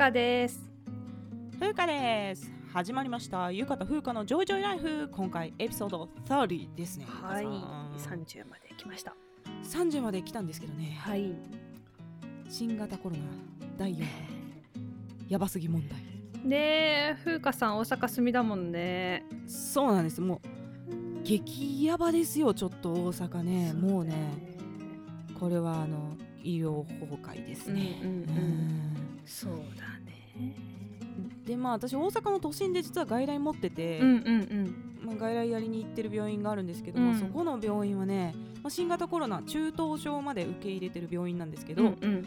[0.00, 0.58] かです。
[1.58, 2.50] 風花です。
[2.72, 3.52] 始まりました。
[3.52, 5.10] ゆかと風花のジョイジョイライフ。
[5.12, 7.04] 今回エピソード30ですね。
[7.06, 7.44] はい。
[7.44, 7.60] 皆
[7.98, 8.22] さん。
[8.22, 9.14] 30まで来ました。
[9.62, 10.96] 30まで来たんですけどね。
[10.98, 11.34] はい。
[12.48, 13.24] 新型コロナ
[13.76, 14.06] 第4波
[15.28, 15.98] やばすぎ問題。
[16.48, 19.26] ねえ風花さん大阪住みだもんね。
[19.46, 20.22] そうなんです。
[20.22, 23.74] もう激ヤバですよちょっと大阪ね。
[23.74, 24.14] もうね
[25.38, 28.90] これはあの医療崩壊ですね、うんうんうん。
[29.26, 29.89] そうだ
[31.46, 34.86] でまあ私大阪の都心で実は外来持ってて、うんうんうん。
[35.02, 37.18] まあ、外来やりに行ってる病院があるんですけども、うん。
[37.18, 42.26] そこの病院はね、まあ、新型コロナ中等症まで受け入れてる病院なんですけど、うんうん。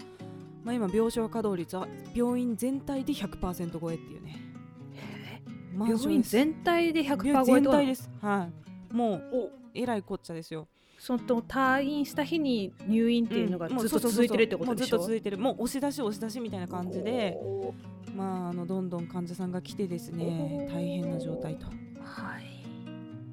[0.63, 4.39] まあ、今病床稼働率は病院全体で100%超えっていうね。
[5.87, 8.09] 病院全体で100%病超えと全体です。
[8.19, 8.49] は
[8.91, 8.93] い。
[8.93, 9.49] もうお。
[9.75, 10.67] えらいこっちゃですよ。
[10.97, 14.97] その退院した日に入院っていうのがずっと続いてるってことでしょ？
[14.97, 15.37] もうずっと続いてる。
[15.37, 17.37] もう押し出し押し出しみたいな感じで。
[17.39, 17.73] お
[18.15, 21.67] まああのどんどん患者さんが来てですね大変な状態と。
[21.67, 22.53] はい。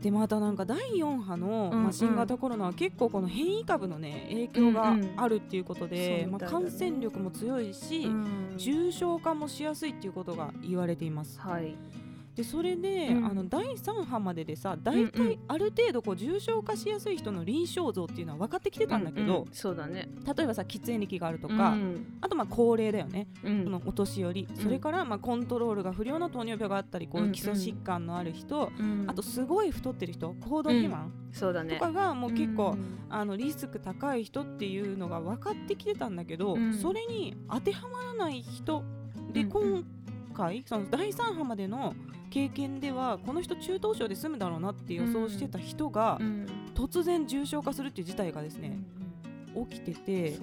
[0.02, 8.54] でまたなんか第4波の、まあ、新型コロナは結構この変異株のね影響があるっていうことで、まあ、感染力も強いし、うん。
[8.56, 11.38] 重症化もしやすいっていうことが言われています。
[11.38, 11.76] はい
[12.40, 13.26] でそれで、うん。
[13.26, 15.10] あの第3波まででさ大うんうん。
[15.10, 20.08] 体ある程度こう重症化しやすい人の臨床像っていうのは分かってきてたんだけど、ううそうだね。
[20.36, 21.74] 例えばさ喫煙歴があるととか、
[22.20, 23.64] あとまあ高齢だよね、うん。
[23.64, 29.04] このお年寄り、それからまあコントロールが不良の糖尿病があったりこう基礎疾患のある人、うん。
[29.08, 31.12] あとすごい太ってる人高度肥満。
[31.32, 31.74] そうだね。
[31.74, 36.74] とかがもう結構、んあのリスク高い人っていうのが分かってきてたんだけど、うん。
[36.74, 38.84] それに当てはまらない人
[39.32, 39.50] で、うんうん。
[39.50, 39.84] 今
[40.34, 41.94] 回その第3波までの
[42.30, 46.46] 経験ではこの人中等症で済むだろうなって予想してた人が、うん。
[46.74, 48.78] 突然重症化するっていう事態がですね、
[49.68, 50.38] 起きてて。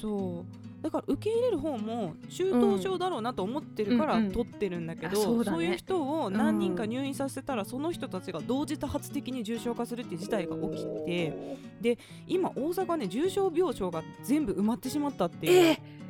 [0.00, 5.64] そうだから受け入れる方も中等症だろうなと思ってるからうんうん取ってるんだけど、あそうだね。
[5.64, 15.52] いう人を何人か入院させたら、その人たちが同時多発的に重症化するっていう事態が起きて今大阪ね重症病床が全部埋まってしまったっていう。
[15.52, 16.02] えー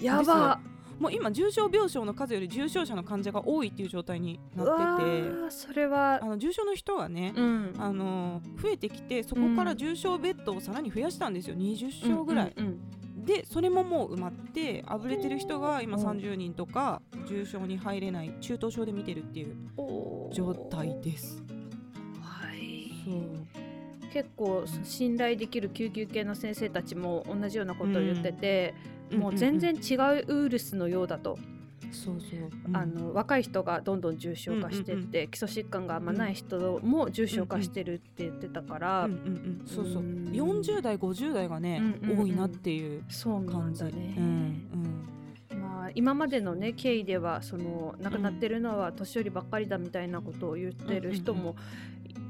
[0.00, 0.60] やば
[0.98, 5.10] もう今重症病床の数より重症者の患者が多いっていう状態になってて。
[5.10, 6.18] ーそれは。
[6.22, 7.74] あの重症の人がね、うん。
[7.78, 11.56] あの増えてきてそこから重症ベッドをさらに増やしたんですよ。
[11.56, 12.80] 20床ぐらい、うんうん
[13.28, 16.06] でそれももう埋まってあぶれてる人が今うん。
[16.06, 19.54] 30人とか重症に入れない中等症で見てるっていう
[20.32, 21.42] 状態です。
[22.22, 22.90] はい。
[23.04, 23.48] そう。
[24.12, 28.74] 結構信頼できる救急系の先生たちも同じようなことを言ってて、
[29.12, 31.38] もう全然違うウイルスのようだと、
[31.92, 32.76] そうそう、うん。
[32.76, 35.30] あの若い人がどんどん重症化してって、うんうん。
[35.30, 39.20] 基礎疾患があんまない人も重症化してるって言ってたから、うんうんう
[39.64, 39.66] ん。
[39.66, 40.02] そうそう。
[40.02, 40.30] うん。
[40.32, 42.24] 40代50代がね、うんうんうん。
[42.24, 44.14] 多いなっていうそうな感じんだね。
[44.18, 45.08] うん
[45.60, 51.56] まあ、今までの、ね、経緯ではその亡くなってるのは年寄りばっかりだみたいなことを言ってる人も、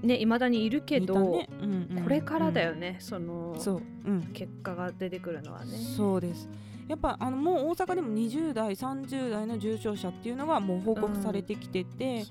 [0.02, 1.48] ね、未だにいるけうん、ど、ね。
[1.60, 2.02] うんうん。
[2.04, 5.76] これからだよね、そのうんそう、うん、結果が出てくるのはね。
[5.96, 6.48] そうです
[6.88, 12.24] やっぱあのもう大阪でも20代30代の重症者っていうのがもう報告されてきてて、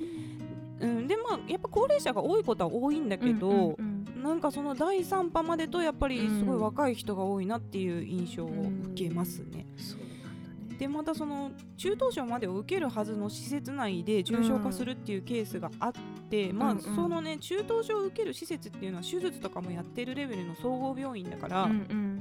[0.79, 1.07] うん。
[1.07, 4.23] でまあやっぱ高齢者が多いことは多いんだけど、うんうんうん。
[4.23, 9.67] なんかその第3波までとやっぱりすごい若い人が多いなっていう印象を受けますね。
[9.77, 10.77] そうなんだね。
[10.79, 15.93] でまたその中等症までを受けるはずの施設内で重症化するっていうケースがあっ
[16.29, 16.81] て、まあうんうん。
[16.81, 22.16] そのね中等症を受ける施設っていうのは手術とかもやってるレベルの総合病院だから、うんうん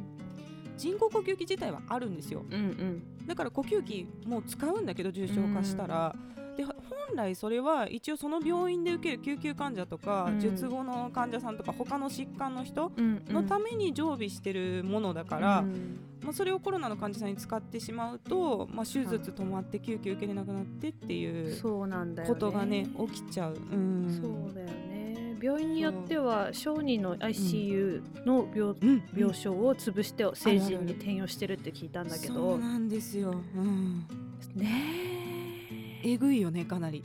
[0.76, 2.44] 人工呼吸器自体はあるんですよ。
[2.50, 3.26] うんうん。
[3.26, 6.14] だから呼吸器も使うんだけど重症化したら、
[6.56, 6.74] で本
[7.14, 10.40] 来それは一応その病院で受ける救急患者とか、うん。
[10.40, 12.90] 術後の患者さんとか他の疾患の人
[13.28, 15.98] のために常備してるものだから、うん。
[16.22, 23.54] まあ、それをコロナの患者さんに使ってしまうと、まあ、手術止まって救急受けれなくなってっていうことがね起きちゃう。
[23.54, 24.20] うん。
[24.20, 25.05] そうだよね
[25.40, 29.02] 病院によっては小児の ICU の病,、うん。
[29.14, 34.06] 病床を潰して成人に転用してるって聞いたんだけそどうなんですよ、うん、
[34.54, 36.16] ねえ。
[36.16, 37.04] ぐいよねかなり。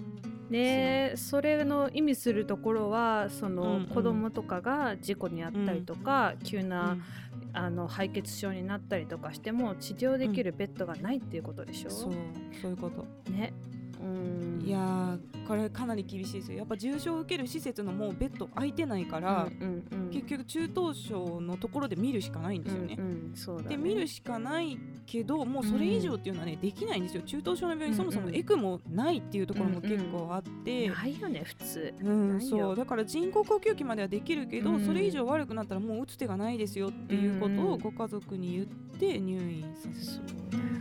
[0.49, 3.85] ねそれの意味するところはその、うんうん。
[3.87, 6.97] 子供とかが事故に遭ったりとか、急な、
[7.53, 12.13] あの敗血症になったりとかしても治療できるベッドがないっていうことでしょ、そう
[12.61, 13.05] そういうこと。
[13.31, 13.53] ね。
[13.75, 13.80] うん
[14.63, 16.59] いやーこれかなり厳しいですよ。
[16.59, 22.95] やっぱ重症を受ける施設のもうベッド空いてないから、うんうんうん、結局中等症のところで見るしかないんですよね。
[22.97, 23.69] うんうんそうだね。
[23.69, 27.23] で見るしかないけどもうそれ以上っていうのはね、できないんですよ。
[27.23, 31.93] 中等症の病院、うんそもそもエクもないっていうところも結構あって、ないよね普通。
[32.01, 32.75] うんそう。
[32.75, 34.85] だから人工呼吸器まではできるけど、うん。
[34.85, 37.67] それ以上悪くなったらもう打つ手がないですよっていうことうん。
[37.73, 38.65] をご家族に言っ
[38.99, 40.71] て入院させそうる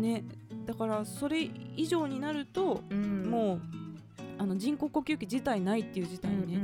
[0.00, 0.24] ね
[0.66, 3.30] だからそれ以上になると、うん。
[3.30, 3.60] もう
[4.38, 6.58] あの人工呼吸器自体ないっていう事うん態にね、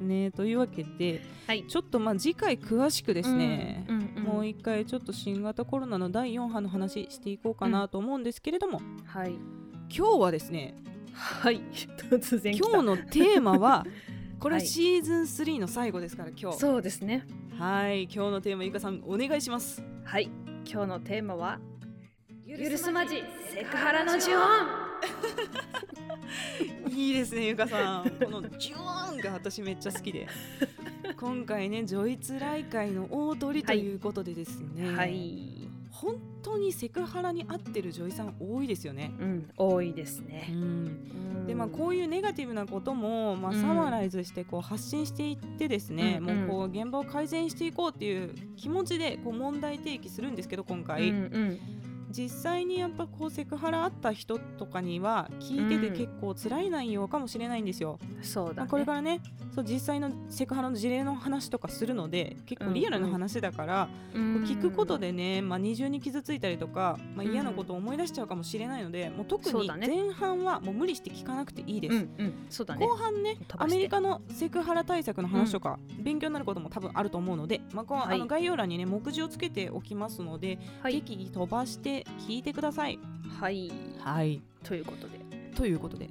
[0.00, 0.08] うん。
[0.08, 1.64] ねというわけではい。
[1.66, 9.32] ちょっとまあ次回詳しくですね、うんうんもう一回ちょっと新型コロナの第4波の話していこうかなと思うんですけれども、はい。
[9.88, 10.74] 今日はですね
[11.14, 11.62] はい。
[12.10, 13.86] 突然今日のテーマは
[14.38, 16.58] これシーズン3の最後ですから今日。
[16.58, 17.26] そうですね。
[17.58, 18.04] はい。
[18.04, 19.82] 今日のテーマゆかさんお願いします。
[20.04, 20.30] はい。
[20.70, 21.58] 今日のテーマは
[22.48, 23.22] 許すまじ
[23.52, 24.88] セクハラの呪音
[26.96, 28.10] いいですねゆかさん。
[28.10, 30.26] このジューンが私めっちゃ好きで。
[31.20, 35.68] 今回ねジョイツ来会の大鳥ということでですね、はい。
[35.90, 39.12] 本当にセクハラに合ってる女医さん多いですよね。
[39.20, 41.46] うん多いですうね、ん。
[41.46, 43.60] でまあ、こういうネガティブなことも、まあ、うん。
[43.60, 46.36] サマライズしてこう発信していってですね、うんうん。
[46.38, 51.60] もうこう現場を改善していこうっていう気持ちでこう問題提起するんですけど今う回、んうん
[52.10, 55.96] 実際にやっぱこうセクハラあった人とかには聞いててうん。
[55.98, 57.98] 結構辛い内容かもしれないんですよ。
[58.02, 58.68] まあ、そうだね。
[58.68, 59.20] これからね
[59.54, 64.44] そう実際のセクハラの事例の話とかするので結構リアルな話だから、うん。
[64.44, 67.32] 聞くことでね、まあ、二重に傷ついたりとか、まあ、うん。
[67.32, 71.96] 嫌なことを思い出しちゃうかもしれないので、もう特に前半はもう無理して聞かなくていいです。
[71.96, 72.34] うんうん。
[72.48, 72.86] そうだね。
[72.86, 78.16] 後半ねアメリカのセクハラ対策の話とか、勉強になることも多分あると思うので、まあこうはい。
[78.16, 80.94] あの概要欄にね目次をつけておきますので、はい。
[81.00, 82.98] 適宜飛ばして聞いてください。
[83.40, 83.70] はい。
[84.00, 84.42] はい。
[84.64, 85.18] ということで。
[85.54, 86.08] ということで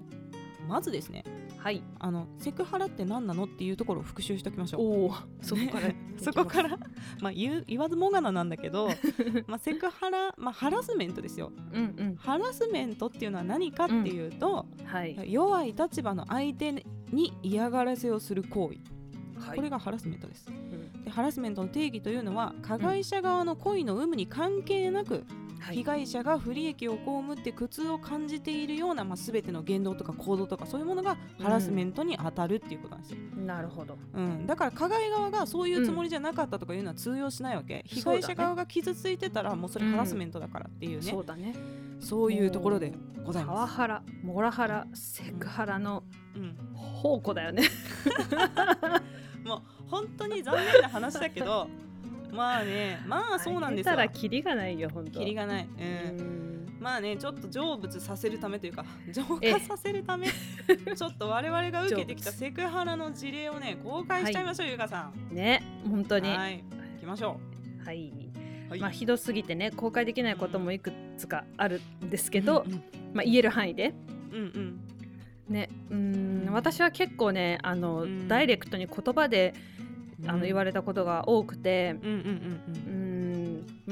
[0.67, 1.23] まずですね
[1.57, 1.81] はい。
[1.99, 4.81] あのセクハラって何なのっていうところを復習しておきましょう。
[4.81, 6.77] おおそこからそこから
[7.19, 8.89] まあ言う言わずもがななんだけど
[9.47, 11.51] まあセクハラ、まあ、ハラスメントですよ。
[11.73, 12.15] うんうん。
[12.15, 15.17] ハラスメントっていうのは何かっていうと、はい。
[15.29, 19.55] 弱い立場の相手に嫌がらせをする行為、はい。
[19.57, 20.47] これがハラスメントです。
[20.49, 21.03] うん。
[21.03, 25.25] でハラスメントの定義というのは加害者側の故意の有無に関係なく、
[25.59, 25.77] はい。
[25.77, 26.99] 被害者が不利益を被
[27.39, 33.97] って苦痛を感じているような、まあ、全ての言動とか行動とかそういうものがハラスメントに当たるっていうことなんですよ、なるほど。
[34.13, 41.55] うん、だから加害側がそういうつもりじゃなかったとかいうのは通用しないわけ、被害者側が傷ついてたらもうそれハラスメントだからっていうね、そうだね
[41.99, 42.93] そういうところで
[43.23, 46.03] ございます、パワハラモラハラセクハラの
[46.35, 46.55] うん、
[47.01, 47.63] 宝庫だよね
[49.43, 51.67] もう本当に残念な話だけど
[52.31, 53.91] まあねまあそうなんですよ。
[53.91, 55.19] 出たらキリがないよ本当。
[55.19, 56.17] キリがない、う、うん。
[56.17, 60.27] んまあねちょっと成仏させるためというか浄え化させるため
[60.95, 65.35] ちょっと我々が受けてきたセクハラの事例をね公開しちゃいましょう、ゆかさん。
[65.35, 66.29] ね本当に。
[66.29, 66.63] ははい。
[66.95, 67.39] 行きましょ
[67.79, 67.85] い、う。
[67.85, 68.79] はい。
[68.79, 72.83] まあひどすぎてね公開できないこともいくつかあるんですけど、うん
[73.13, 73.93] まあ言える範囲で。
[74.31, 74.79] うんうん。
[75.49, 78.27] ねうん私は結構ねあの、うん。
[78.27, 79.53] ダイレクトに言葉で
[80.25, 81.95] あの言われれたことが多くて。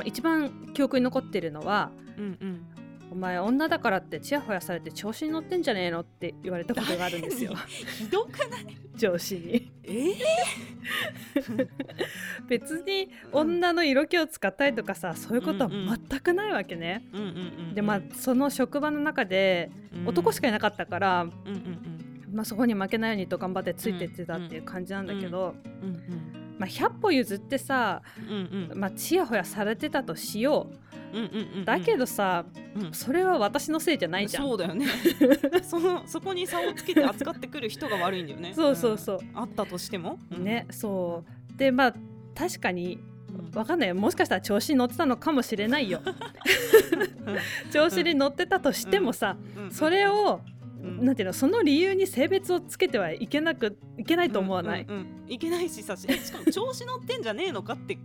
[0.03, 2.37] 一番記憶に残ってるのはうんうん。
[2.41, 2.65] うん
[3.11, 7.53] 「お前女だからってチヤホヤされて調子に乗ってんじゃねえの?」って言われたことがあるんですよ。
[7.97, 8.65] ひどくない？
[8.97, 9.71] 上司に。
[9.83, 11.67] えー、
[12.49, 17.03] 別に女の色気を使ったりとかさそういうことは全くないわけね。
[17.73, 19.69] でまあその職場の中で
[20.05, 25.55] 男しかいなかったから、うんうんうんまあ、そこに負けないようにと頑張ってついてってたっていう感じなんだけど、
[26.59, 28.77] まあ、100歩譲ってさ、うんうん。
[28.77, 30.69] まあ、ちやほやされてたとしよ
[31.13, 31.17] う。
[31.17, 31.65] んうんうんううん。
[31.65, 32.43] だけどさ、
[32.75, 32.93] うん。
[32.93, 34.43] それは私のせいじゃないじゃん。
[34.43, 34.85] そうだよね。
[35.63, 38.51] そのそこに差をつけて扱ってくる人が悪いんだよね。
[38.55, 39.31] そうそうそう、ん。
[39.33, 40.43] あったとしても、うん。
[40.43, 41.23] ねそ
[41.55, 41.57] う。
[41.57, 41.95] でまあ
[42.35, 42.99] 確かに
[43.29, 43.57] うん。
[43.57, 43.95] わかんないよ。
[43.95, 46.01] もしかしたら調子に乗ってたのかもしれないよ。
[47.71, 49.71] 調子に乗ってたとしてもさ、うん。
[49.71, 50.54] それを、うん
[50.85, 57.97] なんていうのその理由に性別をつけてはいけなくいけないと思わない、うんうんうんいけないしさししかも 調子乗ってんじゃねえのかって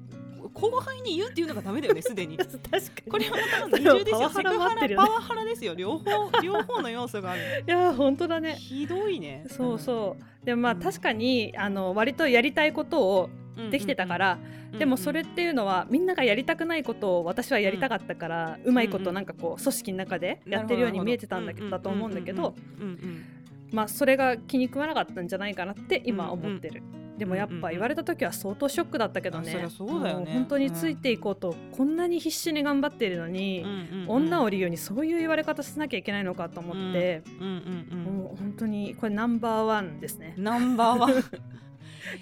[0.55, 2.37] 後輩に言うっていうのがダメだよねすでに。
[2.39, 3.11] 確かに。
[3.11, 4.89] これはまたそれは二重ですよパワハラセクハね。
[4.89, 5.75] ラパワハラですよ。
[5.75, 6.05] 両方
[6.43, 8.55] 両方の要素がある いやー本当だね。
[8.55, 9.45] ひどいね。
[9.49, 10.47] そうそう。
[10.47, 10.81] でもまあうん。
[10.81, 13.31] 確かにあの割とやりたいことを
[13.71, 14.39] できてたから、
[14.79, 23.25] でもそれっていうのはみんながやりたくないことを私はやりたかったから、うまいことなんかこう組織の中でやってるように見えてたんだけどだと思うんだけどうんうん
[23.73, 26.83] まあそれが気に食わなかったんじゃないかなって今思ってる。
[27.19, 29.51] でもやっぱ言われた時は相当ショックだったけどね。
[29.51, 30.25] あそりゃそうだよね。
[30.25, 33.63] も本当についていこうとこんなに必死に頑張ってるのに、
[34.09, 37.47] 女を理由にそういう言われ方しなきゃいけないのかと思って、うん
[37.93, 40.35] うんもう本当にこれナンバーワンですね。
[40.39, 41.11] うんナンバーワン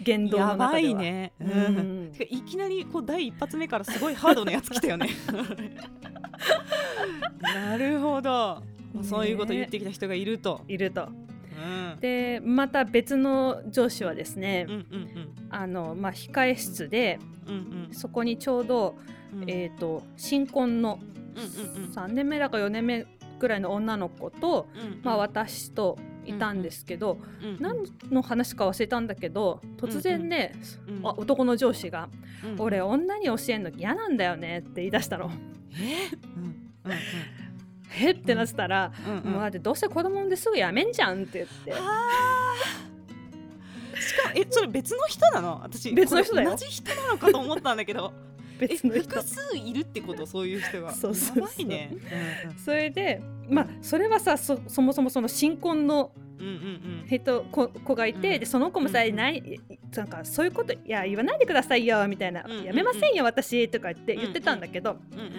[0.02, 0.90] 言動のやば中では。
[0.90, 2.12] いね、ううん。
[2.30, 5.08] いきなりこう第一発目からすごいハードなやつ来たよね。
[7.40, 8.62] なるほど、
[8.94, 9.02] ね。
[9.02, 11.08] そういうこと言ってきた人がいると、いると。
[11.58, 15.08] うん、でまた別の上司はですね、うんうん
[15.50, 17.18] あのまあ、控え室で
[17.49, 17.58] うんう
[17.90, 17.94] ん。
[17.94, 18.97] そこにちょうど、
[19.32, 19.50] うん。
[19.50, 21.00] えー、と新婚の
[21.35, 21.90] うんうんうん。
[21.90, 23.06] 3年目だか4年目
[23.38, 25.00] ぐらいの女の子と、うん。
[25.02, 27.18] まあ、私といたんですけど、
[27.58, 30.54] 何の話か忘れたんだけど突然ね、
[30.87, 32.08] うんあ男の上司が
[32.44, 35.30] 「うん俺女に教えんの嫌なんだよね」って言い出したの。
[35.80, 36.08] え？
[38.00, 41.73] えってなってたらうんうん「もうだってどうせ子供産んですぐやめんじゃん」って言って。
[41.73, 41.78] あー。
[44.00, 45.61] しかもえそれ別の人なの？
[45.62, 46.50] 私別の人だよ。
[46.50, 48.12] 同じ人なのかと思ったんだけど。
[48.14, 48.27] え
[48.58, 49.02] 別の人。
[49.02, 50.26] 複数いるってこと？
[50.26, 51.40] そういう人がそうそうそう。
[51.40, 51.96] やばいね。
[52.64, 57.06] それでまあそれはさそそもそもその新婚のうんうんうん。
[57.10, 58.40] えっと、子子がいて、うん。
[58.40, 59.60] でその子もさ、うんない
[59.96, 65.32] なんかそういうこといや言わないでくださいよみたいな、うんやめませんよ私とか言って言ってたんだけど、うんうんうん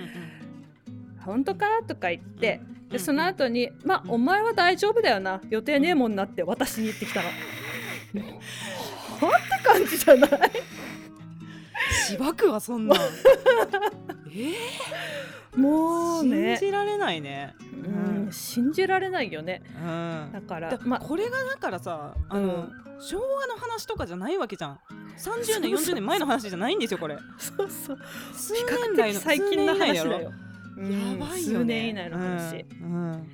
[1.26, 1.66] 本当か？
[1.88, 5.40] とか言って、うんでその後にまあお前は大丈夫だよな。
[5.52, 7.28] 予定ねえもんなって私に言ってきたの。
[9.22, 10.30] はって感じじゃない？
[11.90, 12.96] しばくわそんな。
[12.96, 13.00] ん
[14.32, 16.58] えー、もうね。
[16.58, 17.56] 信じられないね。
[17.84, 19.64] うん、信じられないよね。
[19.76, 20.30] うん。
[20.32, 22.70] だからだまあこれがだからさあの、
[23.00, 24.80] 昭和の話とかじゃないわけじゃん。
[25.18, 25.94] 30年そうそう。
[25.94, 27.18] 40年前の話じゃないんですよこれ。
[27.38, 28.00] そうそう。
[28.34, 30.22] 数年来の的最近の話だよ。
[30.22, 30.32] や
[30.78, 31.38] うんばいよね。
[31.40, 32.66] 数年以内の話。
[32.82, 33.28] うん。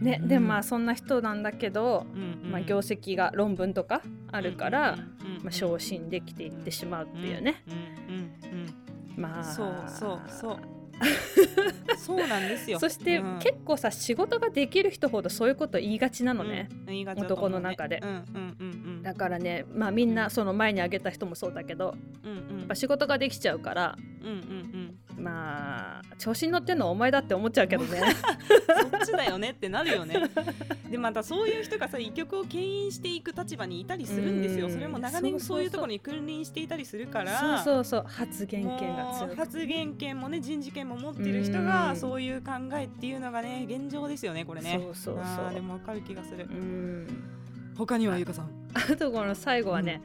[0.00, 0.28] ね、うん。
[0.28, 7.62] でまあそんな人なんだけど、うんまあ、業績が論文とかあるから、うんうんうんまあ、昇進できていってしまうっていうね、
[9.16, 10.58] まあそうそうそう
[11.98, 21.94] そうなんですよそして、うん結構さ仕事ができる人ほどそういうこと言いがちなのね、うんね男の中でうんうんうんだからねまあみんなその前に挙げた人もそうだけど
[22.24, 24.81] うんうんやっぱ仕事ができちゃうからうんうんうん
[25.22, 30.16] まあ調子に乗ってんのはお前だって思っちゃうけどねそっちだよねってなるよね。
[30.90, 34.66] でまたそういう人がさ医局を牽引していく立場にいたりするんですよ。
[34.66, 37.38] うんそれも長年そういうところに君臨していたりするから。
[37.38, 44.80] そうそうそう発言権が強く発言権もね人事権も持ってる人うんがそういう考えっていうのがね現状ですよねこれね。
[44.82, 46.46] そうそうそうでもわかる気がする。
[46.50, 47.24] うん
[47.76, 48.50] 他にはゆかさん。
[48.74, 50.02] あとこの最後はね、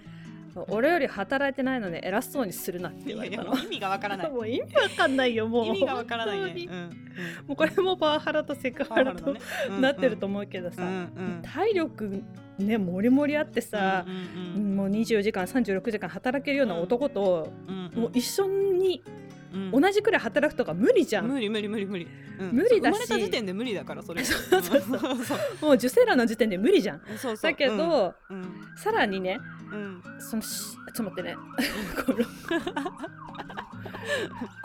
[0.70, 3.54] 俺より働いてないのに偉そうにするなって言われたの。
[3.58, 4.30] 意味がわからない。
[4.32, 5.66] もう意味わかんないよもう。
[5.68, 6.66] 意味がわからないね。
[6.70, 6.90] うんうん。
[7.48, 9.40] もうこれもパワハラとセクハラと、ね。
[9.80, 12.24] なってると思うけどさ、うんうん体力
[12.60, 18.02] ねもりもりあってさう、んうんもう24時間36時間働けるような男と、うんうん。
[18.04, 19.04] もう一緒に
[19.54, 19.72] うん。
[19.72, 22.08] 同じくらい働くとか無理じゃん、無理無理無理無理、
[22.40, 22.52] うん。
[22.52, 22.96] 無理だし。
[22.96, 27.02] 生まれた時点で無理だからそれ そうそうそうもう受精卵の時点で無理じゃん。
[27.06, 27.38] そうそう。
[27.38, 28.38] だけど、うん。
[28.38, 28.50] うん。
[28.78, 29.40] さらにね
[29.72, 30.02] うん。
[30.20, 31.36] そのしちょっと待ってね。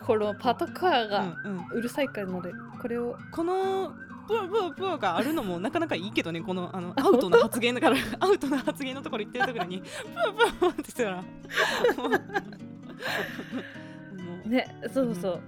[0.07, 1.37] このパトカーが
[1.73, 3.17] うるさいからのでこれを。
[3.31, 3.95] この
[4.27, 9.87] プワプワプワがあるのもなかなかいいけどねこのあのアウトな発言だからアウトな発言のところ言ってるところにプ
[10.17, 11.25] ワプワプワってしたら
[14.53, 15.41] ねそうそう。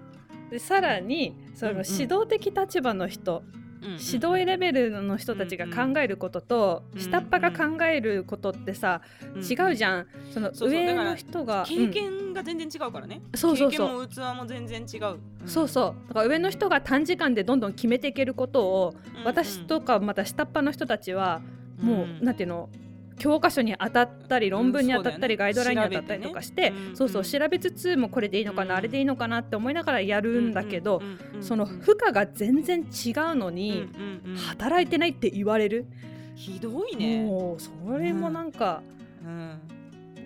[0.50, 1.84] でさらにそのうんうん。
[1.86, 9.02] 指導的立場の人、うんうん指導レベルの人たちが考えることと、うん下っ端が考えることってさ、
[9.36, 10.06] 違うじゃん。
[10.32, 10.78] そのそうそう。
[10.78, 14.08] 上の人が経験が全然違うからね、そうそうそう。
[14.08, 15.46] 経験も器も全然違う、うん。
[15.46, 16.08] そうそう。
[16.08, 21.42] だから上の人が短時間でどんどん決めていけることを、うん私とかまた下っ端の人たちは
[21.78, 22.70] もう、うんなんていうの
[23.18, 27.28] 教科書に当たったり論文に当たったり、ガイドラインに当たったりとかして、そうそううん。
[27.28, 31.00] 調べつつもこれでいいのかな、うんあれでいいのかなって思いながらやるんだけど、
[31.40, 33.88] その負荷が全然違うのに、
[34.36, 35.86] 働いてないって言われる、
[36.34, 38.82] ひどいね、もうそれもなんか、
[39.24, 39.60] うん。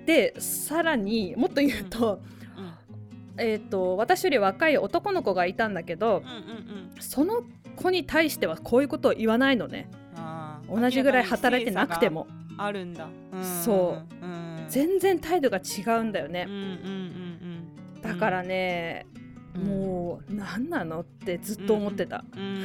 [0.06, 2.22] でさらにもっと言うと,、
[2.56, 2.72] うん。
[3.36, 6.22] えー、と私より若い男の子がいたんだけど、
[7.00, 7.42] その
[7.76, 9.90] 子に対してはこういうことを言わないのね。
[10.70, 12.26] 同じぐらい働いてなくても
[12.58, 13.44] あるんだ、うん。
[13.44, 14.24] そう。
[14.24, 16.44] うん、全然態度が違うんだよね。
[16.46, 16.70] うん、うんうんう
[18.00, 19.06] んだからね、
[19.54, 19.62] うん。
[19.62, 22.58] もう何なのってずっと思ってた、うんうんうん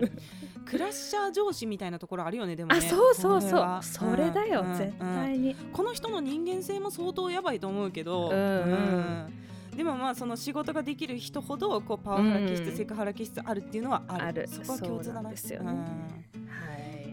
[0.00, 0.10] 比
[0.64, 2.78] クラッシャー上司みたいなところあるよねでもね。
[2.78, 3.78] あそうそうそう。
[3.82, 4.74] それだよ、うん。
[4.74, 4.98] 絶うん。
[4.98, 9.26] 対に、この人の人間性も相当やばいと思うけど、うんうん
[9.70, 9.76] うん。
[9.76, 12.76] でもまあその仕事ができる人ほどこうパワハラ気質、うん。
[12.76, 14.48] セクハラ気質あるっていうのはある。
[14.48, 15.30] そこは共通だな。
[15.30, 15.72] ですよね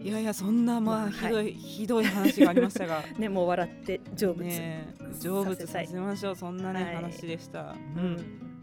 [0.02, 3.02] いいやいやそんなまあはいひどい、ひどい話がありましたが。
[3.18, 6.94] ねもう笑って成仏、ね成仏ささせましょうそんなね、はい。
[6.96, 8.16] 話でした、うん。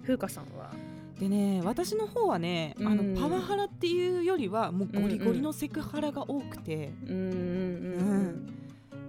[0.03, 0.71] 風花さんは？
[1.19, 3.13] でね私の方はね、あうん。
[3.15, 7.17] のパワハラっていうよりはもうゴリゴリのセクハラが多くて、うんうん。
[7.17, 8.53] うん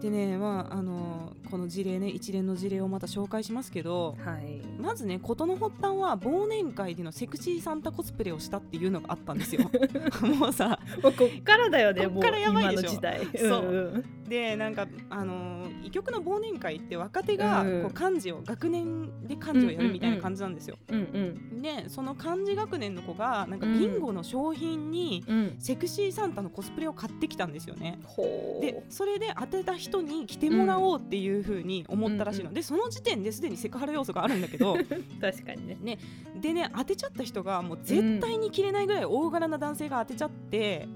[0.01, 4.61] でねまああのこの事例ね一連の事例をまた紹介しますけどうんはい。
[4.81, 9.71] まずね事の発端は忘年会でのセクシーサンタコスプレをしたっていうのがあったんですよ。
[10.39, 12.93] もうさもうこっからだよねこっからやばいでしょ。
[12.93, 13.49] もう今の時代。
[13.49, 13.63] そう。
[13.63, 17.83] んんでなんかあの異曲の忘年会って若手がうん。
[17.83, 21.63] こう漢字を学年で漢字をやるみたいな感じなんですよ、うんうん。
[21.63, 25.57] でその漢字学年の子がなんかビンゴの商品にうん。
[25.59, 27.99] セクシーサンタのコスプレを買ってきたんですよね。
[28.05, 28.61] ほう。
[28.61, 34.77] でそれで当てた人に着てもらおうっていう風に思ったらしいの、うんでその時点ですでにセクハラ要素があるんだけど
[35.21, 35.79] 確かにね。
[35.81, 35.99] ね。
[36.41, 40.89] でね当てちゃった人がもう絶対に着れないぐらい大柄な男性が当てちゃって、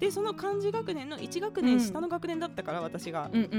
[0.00, 3.56] でその漢字学年の1学年下の学年だったから私が、うんうんう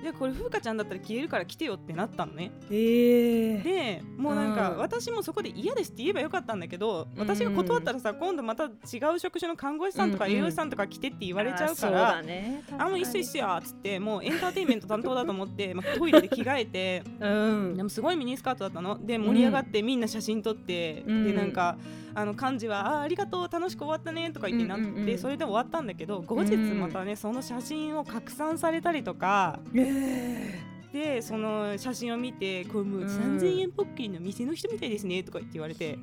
[0.00, 0.02] ん。
[0.02, 2.50] でこれ風花ちゃんだったら着れるから着てよってなったのね。
[2.70, 3.58] ええ。
[3.58, 4.78] でもうなんか、うん。
[4.78, 8.68] 私もそこで嫌ですって言えばよかったんだけど私が断ったらさ今度また違
[9.14, 10.36] う職種の看護師さんとかうんうん。
[10.38, 12.62] 栄養士さんとか来てって言われちゃうかそうら、だね。
[12.78, 17.76] あもう一緒一緒やっつってもうエンターテインメント担当だと思って、 まあ、トイレで着替えてうん。
[17.76, 18.98] でもすごいミニスカートだったの。
[19.04, 21.24] で盛り上がってみんな写真撮って、うん。
[21.24, 21.76] でなんか
[22.14, 29.60] あの漢字はあーありがとう楽しく終わったねとか言ってなって、うんうんうんそれで終わったんだけど後日またねその写真を拡散されたりとか。
[29.74, 30.60] え
[30.92, 33.06] でその写真を見てこうもううん。
[33.06, 35.98] 3000円ポッキリの店の人みたいですねとか言って言われて。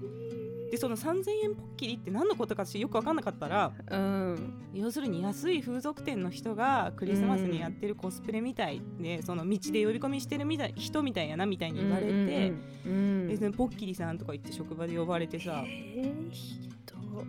[0.72, 4.54] でその3000円ポッキリって何のことか私よく分かんなかったらうん。
[4.74, 12.54] 要するに安い風俗店の人がクリスマスにやってるコスプレみたいでその道で呼び込みしてるみたい人みたいやなみたいに言われて、
[12.86, 15.64] うんポッキリさんとか言って職場で呼ばれてさ。
[15.66, 16.68] えー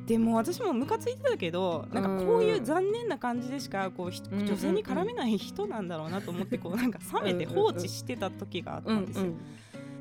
[0.07, 9.33] でも私もムカついてたけどなんかこういう残念な感じでしかこうひうん女性に絡めない人なんだろうなと思ってこうなんか冷めて放置してた時があったんですよ。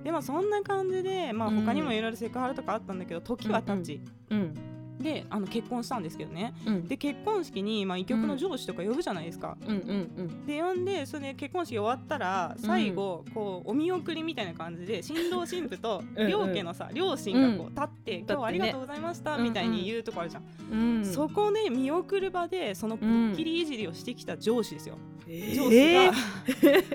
[0.03, 6.53] でまあそんな感じで、まあ、他にもいろいろセクハラとかあったんだけど時は経ち、うんであの結婚したんですけどね。
[6.65, 6.87] うん。
[6.87, 9.57] で結婚式に、まあ、医局の上司とか呼ぶじゃないですか。
[9.65, 16.29] うんうんで呼んでそれで結婚式終わったら最後、こうお見送りみたいな感じで新郎新婦と うんうん。
[16.29, 21.05] 両家のさ両親がこう立って、ん今日はありがとうございましたみたいに言うとこあるじゃん、うん。
[21.05, 25.93] そこで見送る場でそのポッキリいじりをしてきた上司ですよ、え上司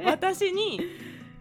[0.01, 0.81] が、 私に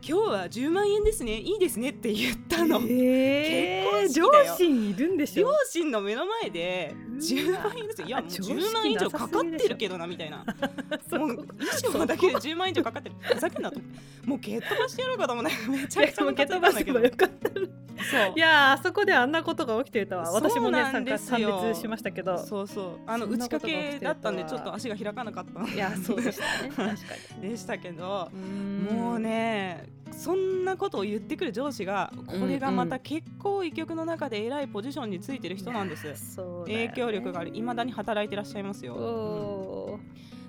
[0.03, 1.37] 今日は10万円ですね。
[1.37, 3.85] いいですねって言ったの、えー。
[3.85, 4.45] 結婚式だよ。
[4.45, 8.07] 上司いるんでし両ょ親の目の前で10万円ですよ。
[8.07, 10.37] いやもう10万円以上かかってるけどなみたいな。
[11.17, 11.47] もう衣
[11.91, 13.15] 装だけで10万円以上かかってる。
[13.21, 13.79] ふざけんなと。
[14.25, 15.51] もう蹴っ飛ばしてやろうかと思って。
[15.69, 16.99] めちゃくちゃムカついたんだけど。
[16.99, 18.33] よかったそう。
[18.35, 22.37] いやーあそこであんなことが起きていたわ私もね参加参列しましたけど。
[22.37, 22.99] そうそう。
[23.05, 25.73] あの打ち掛けだったんでちょっと足が開かなかった。
[25.73, 26.69] いやそうでしたね。
[26.69, 28.29] 確か でしたけど。
[28.33, 36.35] にもうねそんなことを言ってくる上司がこれがまた結構医局の中で偉いポジションについてる人なんです。
[36.35, 36.87] そうだよね。
[36.87, 39.99] 影響力があるいまだに働いてらっしゃいますよ、お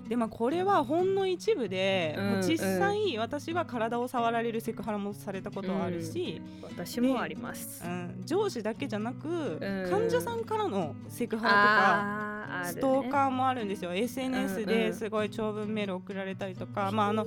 [0.03, 0.09] うん。
[0.09, 7.83] でまあこれはほんの一部で、うんもう実際私は体を触られるセクハラもされたことはあるし、ー私もあります。
[7.85, 8.21] うん。
[8.25, 9.89] 上司だけじゃなく、ん。
[9.89, 13.93] 患者さんからのセクハラとかストーカーもあるんですよ。
[13.93, 14.65] SNS うんうん。
[14.67, 17.25] ですごい長文メール送られたりとか、まああの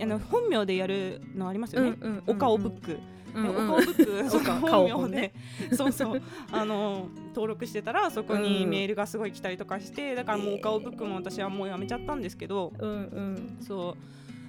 [0.00, 3.48] あの本名でやるのありますよね、お顔ブック、うんでうん。
[3.48, 4.30] お顔ブック。
[4.30, 5.34] その顔本名で、
[5.72, 6.22] そうそう。
[6.52, 8.70] あの登録してたらそこにうん。
[8.70, 13.56] メールがすごい来たりとかしてだからもうお顔ブックも私はもうやめちゃったんですけど、うんうん。
[13.60, 13.96] そ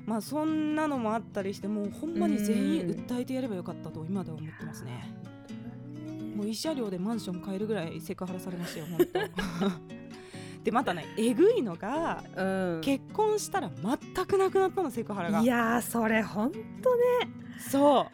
[0.08, 0.10] う。
[0.10, 5.16] まあそんなのもあったりしてもうほんまに全員訴えてやればよかったと今では思ってますね。
[6.36, 9.20] もう慰謝料でマンション買えるぐらいセクハラされましたよ本当
[10.66, 12.44] でまたねえぐいのがう
[12.78, 12.82] ん。
[12.82, 15.42] 結婚したら全くなくなったのセクハラが。
[15.42, 16.62] いやーそれほんとね。
[17.60, 18.08] そ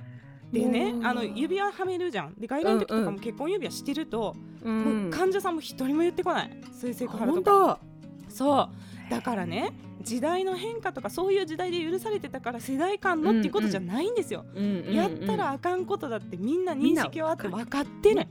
[0.52, 0.54] う。
[0.54, 2.34] でねあの指輪はめるじゃん。
[2.36, 3.06] で外来の時とうんうん。
[3.06, 6.62] かも結婚指輪してると、うもう患者さんも一人も言ってこない。
[6.78, 7.44] そういうセクハラほと。
[7.44, 7.80] か
[8.28, 8.70] そう。
[9.10, 14.46] だからね時代の変化とかそういう時代で許されてたから世代間のっていうことじゃないんですよ、
[14.90, 18.26] やったらあかんことだってみんな認識はあって分かってる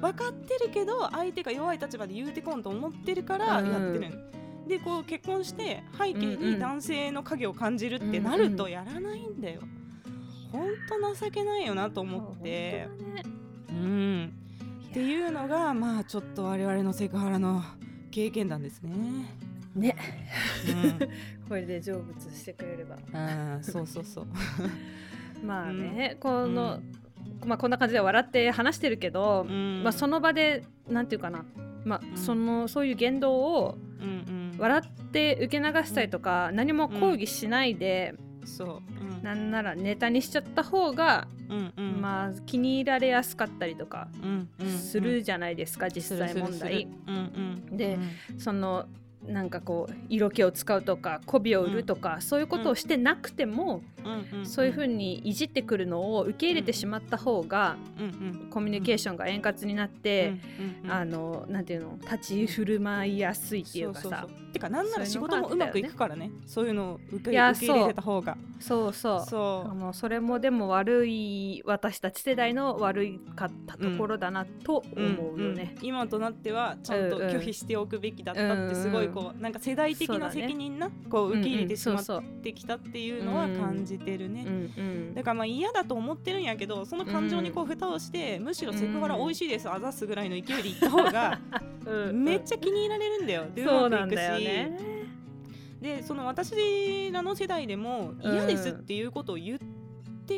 [0.00, 4.30] 分かってるけど相手が弱い立場で言うてこんと思ってるからやってる、
[4.66, 9.60] でこう結婚して背景に男性の影を感じるってなるとやらないんだよ、
[10.52, 12.88] ほんと情けないよなと思って、
[13.68, 14.32] うん。
[14.90, 17.62] っていうのがまあちょっと我々のセクハラの
[18.10, 18.90] 経験談ですね。
[19.74, 19.96] ね、
[20.68, 20.98] うん。
[21.48, 22.96] これで成仏してくれれば。
[23.12, 24.26] あーそうそうそう。
[25.46, 26.80] まあね、この、
[27.44, 29.82] まあこんな感じで笑って話してるけど、うん。
[29.82, 31.44] まあその場でなんていうかな。
[31.84, 32.16] まあ、うん。
[32.16, 33.78] そのそういう言動を
[34.58, 38.68] 笑って受け流したりとか、何も抗議しないで、そう。
[38.68, 39.22] うん。
[39.22, 41.28] なんならネタにしちゃった方が、
[42.00, 44.08] まあ気に入られやすかったりとか
[44.78, 46.88] するじゃないですか、実際問題。
[47.72, 47.98] で
[48.38, 48.86] その
[49.26, 64.26] なんかこう色気を使うとか媚びを売るとか、そういうことをしてなくても、うんんそういうふうにいじってくるのを受け入れてしまった方が、うんうんコミュニケーションが円滑になって、うんうんあのなんていうの立ち振る舞いやすいっていうかさ。
[64.50, 66.30] てかなんなら仕事もうまくいくからね。
[66.46, 68.36] そういうのを受け入れてた方が。
[68.58, 69.24] そうそう。
[69.26, 75.74] そあのそれもでも悪い私たち世代の悪いかったところだなとう思うよね。
[75.80, 75.86] んん。
[75.86, 77.36] 今となってはちゃんとうんうん。
[77.36, 84.46] 拒否しておくべきだったってすごいこうなんか世代的な責任なこう受け入れてしまってきたっていうのは感じてるね。
[85.14, 91.40] だからまあ嫌だと思ってるんやけどその感情にこう蓋をして、むしろセクハラ美味しいですあざすぐらいの勢いで言った方が
[91.86, 93.46] うんめっちゃ気に入られるんだよ。
[93.54, 94.20] でそうまくいくし。
[95.80, 98.32] でその私らの世代でもうん。
[98.34, 99.79] 嫌ですっていうことを言って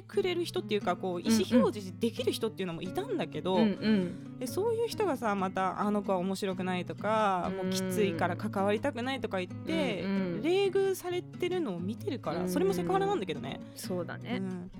[0.00, 4.38] くれる人っていうかこう意思表示できる人っていうのもいたんだけど、うんうん。
[4.38, 7.56] でそういう人がさまたあの子は面白くないとか、うん。
[7.56, 10.42] もうきついから関わりたくないとか言って、うんうん。
[10.42, 12.48] 冷遇されてるのを見てるから、うん。
[12.48, 13.60] それもセクハラなんだけどね。
[13.74, 14.40] そうだね。
[14.40, 14.70] うん、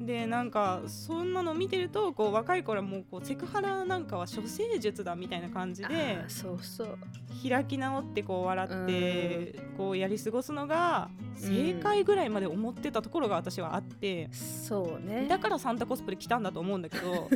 [0.00, 6.98] でなんかそんなの見てるとこう若い頃はもうこうセクハラなんかは処世術だみたいな感じあでーそうそう。
[7.48, 15.26] 開き直ってこう笑ってこうやり過ごすのが正解ぐらいまで思ってたところが私はあってそうね。
[15.28, 17.28] だからサンタコスプレ来たんだと思うんだけど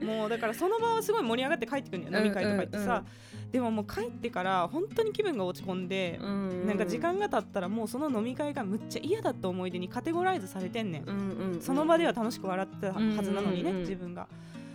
[0.04, 3.04] もうだからその場はすごい盛り上がって帰ってくるんだよ飲み会とか行ってさ
[3.56, 11.04] でももう帰ってから本当に気分が落ち込んでうんなんか時間が経ったらもうその飲み会がむっちゃ嫌だった思い出にカテゴライズされてんねん。
[11.04, 11.60] うんうんうん。
[11.62, 14.28] その場では楽しく笑ってたはずなのにね、うんうんうん自分が。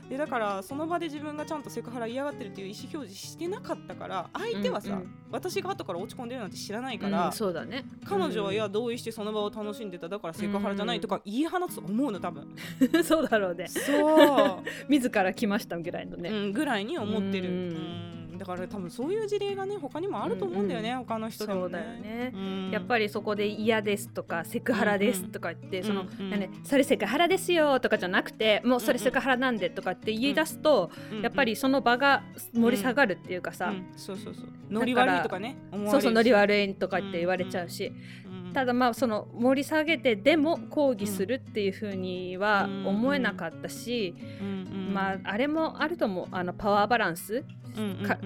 [0.09, 5.13] でだからその場で自分がちゃんとセクハラ嫌がってるっていう意思表示してなかったから相手はさ、うんうん。
[5.31, 7.85] 私が後から落ち込んでるなんて知らないかうんら、そうだね。
[8.03, 10.09] 彼女はいや同意してその場を楽しんでた？
[10.09, 12.47] だからセクハラじゃないとか言い放つと思うの多分、
[12.93, 13.67] う んそうだろうね。
[13.67, 14.57] そう、
[14.89, 16.29] 自ら来ましたぐらいのね。
[16.29, 22.31] うん、ぐらいに思ってる、ううんんだから多分そういう事例がね他にもあると思うんだよね、他の人でもそうだよね。
[22.33, 22.71] うん。
[22.71, 26.33] やっぱりそこで嫌ですとかセクハラですとか言って、んその、うん。
[26.33, 34.45] うんそれセクハラですよとかじゃなくてもうそれセクハラなんでとかって言い出すと、うんやっぱりその場が盛り下がるっていうかさ、うんそうそうそう。
[34.71, 35.57] ノリ悪いとかね
[35.91, 37.93] そうそうノリ悪いとかって言われちゃうし、
[38.25, 44.15] うんただまあその盛り下げてでも抗議するっていうふうには思えなかったし、
[44.93, 46.27] まああれもあると思う。
[46.31, 47.43] あのパワーバランス、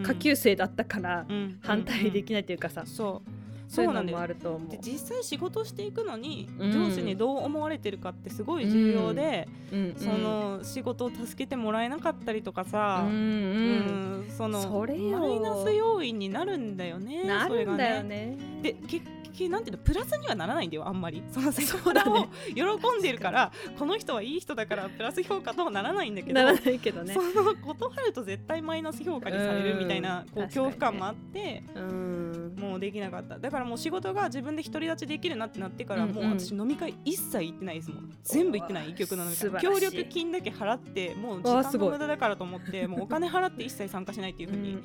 [0.04, 1.60] 下級生だったからうん。
[1.62, 3.30] 反対できないというかさ、そう
[3.68, 4.70] そういうのそうなんだよもあると思う。
[4.70, 4.80] で。
[4.82, 6.72] 実際仕事していくのにうん。
[6.72, 9.80] 上司にどう思われてるかってすごい重要で、うん。
[9.80, 18.38] うんその仕事を助けてもらえなかったりとかさ、うんそのマイナス要因になるんだよねなるんだよそれがね。
[18.62, 21.22] で結局なんていうのプラスにはならないんだよあんまり。
[21.32, 27.14] そのセク そハラを喜んでるからこの人はいい人だからプラス評価とはならないんだけどならないけどね。
[27.14, 27.22] そ。
[27.22, 31.64] の断ると絶対マイナス評価にされるみたいなこううん恐怖感もあって。
[31.76, 33.40] うんもうできなかった。
[33.40, 36.16] だからもう仕事が自分で独り立ちできるなってなってから、うんうん。
[36.16, 38.12] もう私飲み会一切行ってないですもん。
[38.24, 38.90] 全部行ってない。
[38.92, 39.92] 一曲の飲み素会晴らしい。
[39.92, 44.80] 協力金だけ払ってもう時間の無駄だからと思ってもうお金払って一切参加しないっていううんう風にん。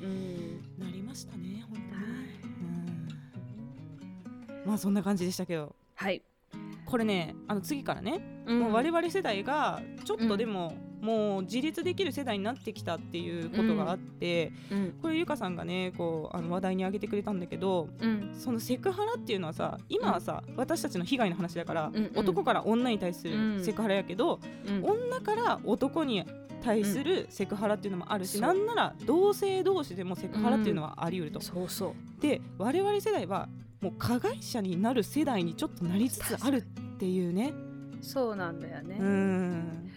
[0.79, 1.79] なりましたね本当
[4.49, 4.67] に、うん。
[4.67, 5.75] まあそんな感じでしたけど。
[5.95, 6.21] はい。
[6.85, 8.59] これねあの次からね、うん。
[8.59, 26.23] もう我々世代がちょっとでも、もう自立できる世代になってきたっていうことがあって、うんこれゆかさんがねこうあの話題に挙げてくれたんだけどうんそのセクハラっていうのはさ今はさ、私たちの被害の話だから、うんうん男から女に対すうんるセクハラやけど、うん女から男に
[26.63, 31.41] 対するセクハラっていうのもあるし、そうなんなら同性同士でもセクハラっていうのはあり得ると。
[31.41, 32.21] そうそう。
[32.21, 33.49] で我々世代は
[33.81, 36.61] もう加害者になる世代にちょっとなりつつあるっ
[36.99, 37.51] ていうね。
[38.01, 38.97] そうなんだよね。
[38.99, 39.91] うん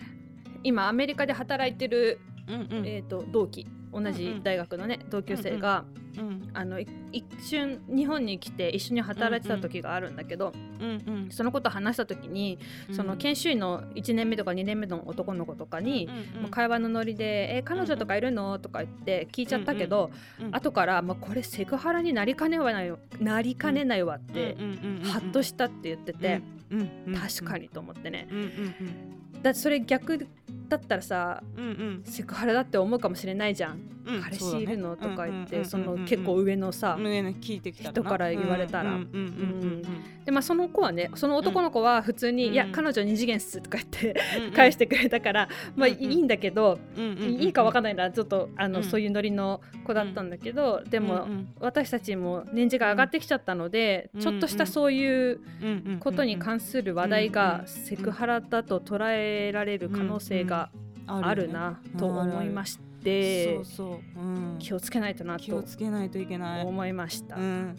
[0.64, 2.86] 今アメリカで働いてるうんうん。
[2.86, 5.84] えっと同期同じ大学のね同級生が
[6.18, 11.30] うんあのい一瞬日本に来て一緒に働いてた時があるんだけどうんうん。
[11.30, 12.58] そのこと話した時に
[12.90, 27.14] その研修医の1年目とか2年目の男の子とかにうんもう会話のノリで「え彼女とかいるの?」とか言って聞いちゃったけど、うんうん後から、まあ、これセクハラになりかねないわなりかねないわって、うんうんうんうんハッとしたって言ってて、うんうんうん。
[27.14, 28.28] 確かにと思ってね。
[28.30, 29.42] うんうんうん。
[29.42, 30.26] だってそれ逆
[30.68, 32.02] だったらさ、うんうん。
[32.04, 38.90] セクハラだって思うかもしれないじゃん、うん彼氏いるの、とか言って、その結構上のさ、上の聞いて人から言われたら。
[38.90, 39.82] うん
[40.24, 42.52] でまあその子はねその男の子は普通に「うん。
[42.54, 44.20] いや彼女二次元っす」とか言って
[44.54, 46.04] 返してくれたから、まあいうん。
[46.04, 48.84] うんいんだけど、うんうんうんいいかわかんないなちょっとあの、うん。
[48.84, 51.48] そういうノリの子だったんだけど、でも、うんうん。
[51.60, 54.20] 私たちも年次が上がってきちゃったので、うん。
[54.20, 55.40] ちょっとしたそういう
[56.00, 60.70] ことに関する話題がセクハラだと捉えられる可能性が
[61.06, 67.36] あるなと思いましして、そうそう、うん、気をつけないとな気をとつけないといけない、思いました。
[67.36, 67.76] うん、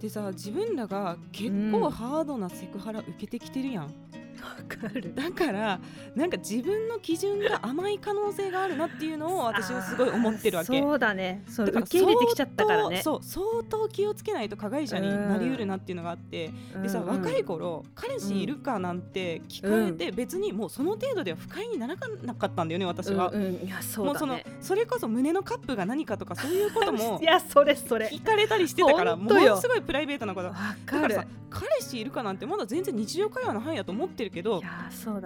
[0.00, 3.94] でさ自分らが結構ハードなセクハラ受けてきてるやん、
[4.36, 5.14] かる。
[5.14, 5.80] だから
[6.14, 10.78] なんか自分の基準が甘い可能性があるなっていうのを私はすごい思ってるわけ。
[10.78, 11.42] そうだね。
[11.48, 13.02] そう受け入れてきちゃったからね。
[13.02, 16.50] そう相当気をつけないと加害者になりうるなっていうのがあって、
[16.82, 17.08] でさ、うん。
[17.08, 28.06] うん若い頃彼氏いるかなんて聞かれて、別にもうその程度では不快にならなかったんだよね私は、うんうん、いやそうもうそのそれこそ胸のカップが何かとかそういうことも いやそれそれ。
[28.06, 30.48] 聞かれたりしてたからものすごいプライベートなこと。
[30.48, 31.02] わだかる。
[31.02, 34.68] からさ彼氏いるかなんてまだ全然日常会話の範囲だと思ってるけどね。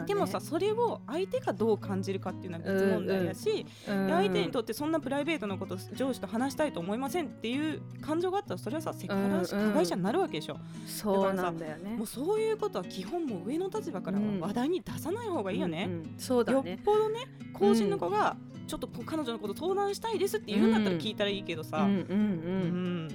[0.06, 4.06] でもさそれを相手がどう感じるかっていうのは別問題だし、うん。
[4.06, 11.96] で相手にとってそんなプライベートなこと上司と話したいと思いませんっていう感情があったらそれはさセクハラ加害者になるわけでしょ、そうなんだよね。
[11.96, 16.14] もうそういうことは基本もう上の立場から話題に出さない方がいいよね、うんうん。
[16.16, 18.36] そうだよっねぽどね後進の子が
[18.68, 21.98] ちょっと彼女のこと相談したいですって言うんだったら聞いたらいいけどさ、うんうんうん。
[21.98, 23.08] うん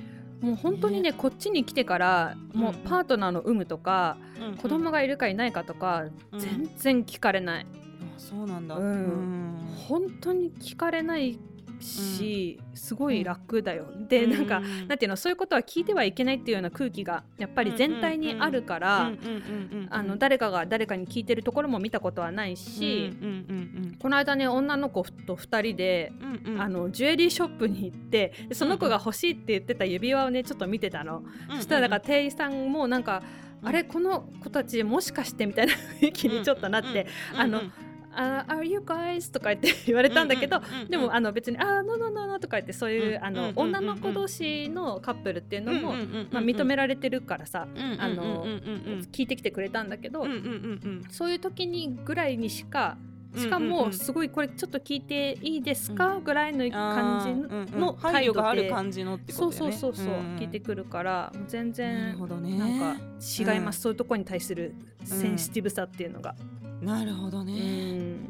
[0.46, 2.80] もう本当にねこっちに来てからもううん。
[2.84, 4.58] パートナーの有無とか、うん。
[4.58, 6.40] 子供がいるかいないかとか、うん。
[6.40, 7.66] 全然聞かれない。
[7.66, 8.84] あそうなんだ、うん。
[8.84, 9.56] うん。
[9.88, 11.40] 本当に聞かれない
[11.80, 19.12] し、すごい楽だよ、でなんか、うんなんていうのそういうことは聞いてはいけないっていうような空気がやっぱり全体にあるから、
[20.18, 26.54] 誰かが誰かに聞いてるところも見たことはないし、うんうんこの間ね女の子と2人で、うんうん。
[26.56, 31.24] うんあのジュエリーショップに行ってでその子が欲しいって言ってた指輪をねちょっと見てたの、
[31.56, 33.24] そしたらだから店員さんもなんか、
[33.62, 33.68] うん。
[33.68, 37.62] あれこの子たちもしかしてみたいな雰囲気にちょっとなって「あの
[38.16, 45.94] あ Are you guys?」とか言って 言われたんだけど、でもあの別に「あーノノノノ」とか言ってそういう、あの女の子同士のカップルっていうのも、
[46.32, 47.68] まあ、認められてるからさ、
[48.00, 48.46] あの
[49.12, 50.26] 聞いてきてくれたんだけど、
[51.10, 52.98] そういう時にぐらいにしか
[53.38, 58.70] しかもすごいこれちょっと聞いていいですか、ぐらいの感じの配態度慮があるで。
[58.70, 60.36] 感じのってそうそうことだよねそうそう、ん。
[60.38, 62.96] 聞いてくるから全な然なんか
[63.56, 64.74] 違います、そういうところに対する
[65.04, 66.36] センシティブさっていうのが。
[66.86, 68.30] なるほどうねん。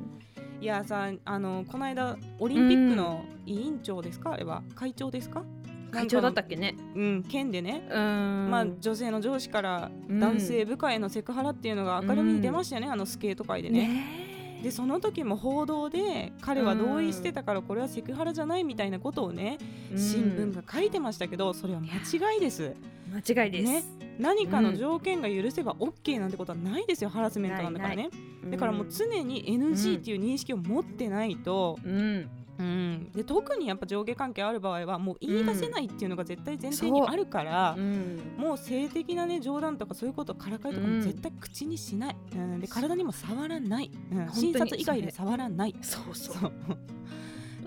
[0.61, 4.31] いやさあのこの間オリンピックの委員長ですか？
[4.31, 4.63] あれは？
[4.73, 5.43] 会長ですか？
[5.91, 6.75] 会長だったっけね。
[6.95, 7.85] うん県でね。
[7.91, 8.47] うん。
[8.49, 10.19] まあ、女性の上司からうん。
[10.19, 13.87] 男性部下へのセクハラっていうのが明るみに出ましたよね、あのスケート界でね。
[13.87, 19.57] ねでその時も報道で彼は同意してたからこれはセクハラじゃないみたいなことをね、
[19.91, 21.87] うん新聞が書いてましたけどそれは間
[22.33, 22.73] 違いです。
[23.11, 23.71] 間違いです。
[23.71, 23.83] ね
[24.17, 28.09] 何かの条件が許せば OK なんてことはないですよハラスメントなんだからね。
[28.49, 38.19] だからもう常に NG っていう認識を持ってないと、うんうん、で特にやっぱ上下関係ある場合はもう言い出せないっていうのが絶対前提にあるから、うん。
[38.37, 42.59] もう性的なね冗談とかそういうことからかいとかも絶対口にしない、うん。
[42.59, 44.31] で体にも触らない、うん。
[44.31, 45.75] 診察以外で触らない。
[45.81, 46.15] そう。
[46.15, 46.51] そう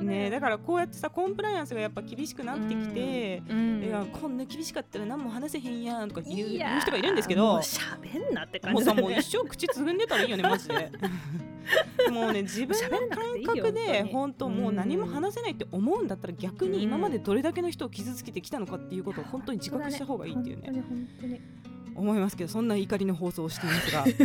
[0.03, 0.31] ね。
[0.31, 10.91] だからこうやってさコンプライアンスがやっぱ厳しくなってきて、うんいやこんな厳しかったら何も話せへんやんとか言う言う人がいるんですけもどう喋んなって感もうさじだねもう一生口つぐんでたらいいよねマジで。
[12.11, 20.73] もうね自分の感覚で本本当もう何もうん話せないって思うんだったら逆にうん今までどれだけの人を傷つけてきたのかっていうことを本当に自覚した方がいいっていうね
[21.99, 24.05] 思いますけどそんな怒りの放送をしていますが。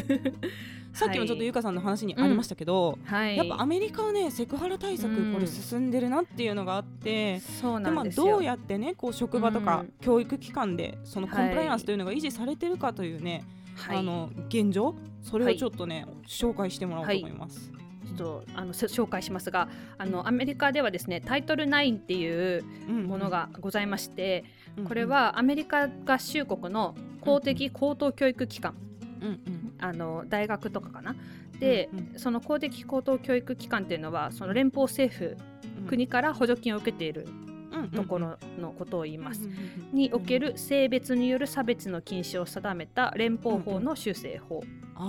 [0.94, 3.36] さっきもちょっとゆかさんの話にありましたけど、はい。
[3.36, 5.34] やっぱアメリカはねセクハラ対策うん。
[5.34, 8.26] これ進んでるなっていうのがあって、そうでまあなんですよ。
[8.28, 9.94] どうやってねこう職場とかうん。
[10.02, 13.44] 教育機関でそのコンプライアンスというのが維持されてるかというね、
[13.76, 13.98] はい。
[13.98, 17.72] あの現状それをちょっとね、紹介してもらおうと思います。
[18.08, 24.54] ちょっとあのせ紹介しますがあのアメリカではですねタイトル9っていうものがございまして、うん
[24.86, 28.74] これ、はアメリカ合衆国の公的高等教育機関、
[29.22, 29.74] うんうん。
[29.80, 31.16] あの大学とかかな。
[31.60, 32.20] で、うんうん。
[32.20, 35.38] その公的高等教育機関っていうのはその連邦政府、
[35.82, 35.88] うん。
[35.88, 37.28] 国から補助金を受けている
[37.72, 39.44] うんところのことを言います。
[39.44, 39.63] うんうんうん
[39.94, 44.63] における性別による差別の禁止を定めた連邦法の修正法、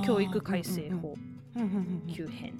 [0.05, 1.15] 教育改正法。
[1.57, 2.13] うんうんうんうん。
[2.13, 2.53] 9編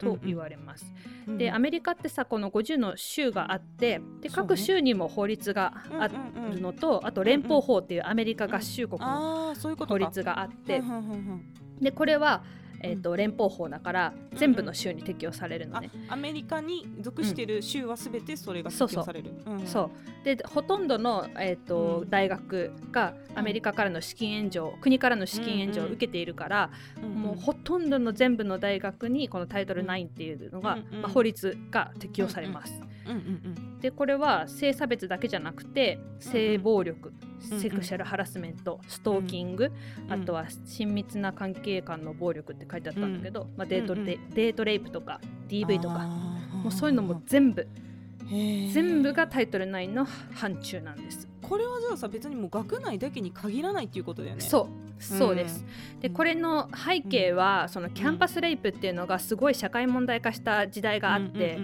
[0.00, 0.86] と言われます。
[1.28, 6.54] うんでアメリカってさこの50の州があってで各州にも法律があうんうんうん。
[6.56, 11.00] るのと、あと連邦法っていうアメリカ合衆国の法律があって、うんうんうん
[11.78, 11.82] うん。
[11.82, 12.42] でこれは、
[12.82, 19.90] えーと、連邦法だから全部の州に適用されるのね、アメリカに属している州はすべてそれが適用される、そうそう。
[20.24, 26.70] でほとんどの、えーと大学がアメリカからの資金援助国からの資金援助を受けているから、
[27.02, 32.80] もうほとんどの全部の大学にこのタイトル9っていうのが、まあ、法律が適用されます。
[33.80, 39.72] でこれは性差別だけじゃなくて性暴力、セクシャルハラスメントストーキング、
[40.08, 47.66] あとは親密な関係間の暴力って書いてあったんだけど、まあ、デートデデートレイプとか DV とかもうそういうのも全部
[48.28, 51.29] 全部がタイトル9の範疇なんです。
[51.50, 54.40] これはじゃあさ別にもう学内だけに限らないっていうことだよね。
[54.40, 54.68] そ
[55.00, 55.64] うそうです。
[55.94, 61.58] うん、でこれの背景は、うん、そのキャンパスレイプっていうのがすごい社会問題化した時代があって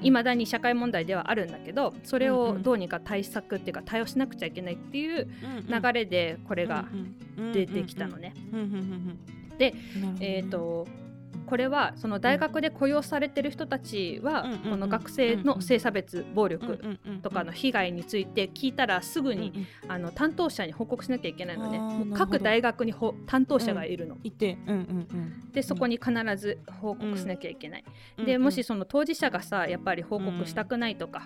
[0.00, 5.28] いまだに社会問題ではあるんだけどそれをどうにか対策っていうか対応しなくちゃいけないっていう
[5.68, 6.84] 流れでこれが
[7.52, 8.34] 出てきたのね。
[9.58, 9.74] で、
[10.20, 10.86] えーと
[11.52, 21.78] これはその大学で雇用されてる人たちは、この学生の性差別暴力とかの被害について聞いたらすぐに、あの担当者に報告しなきゃいけないのね。
[21.78, 24.16] もう各大学にほ担当者がいるの。
[24.24, 24.56] いて、
[25.52, 27.84] でそこに必ず報告しなきゃいけない。
[28.24, 31.24] でもしその当事者がさやっぱり報告したくないとか、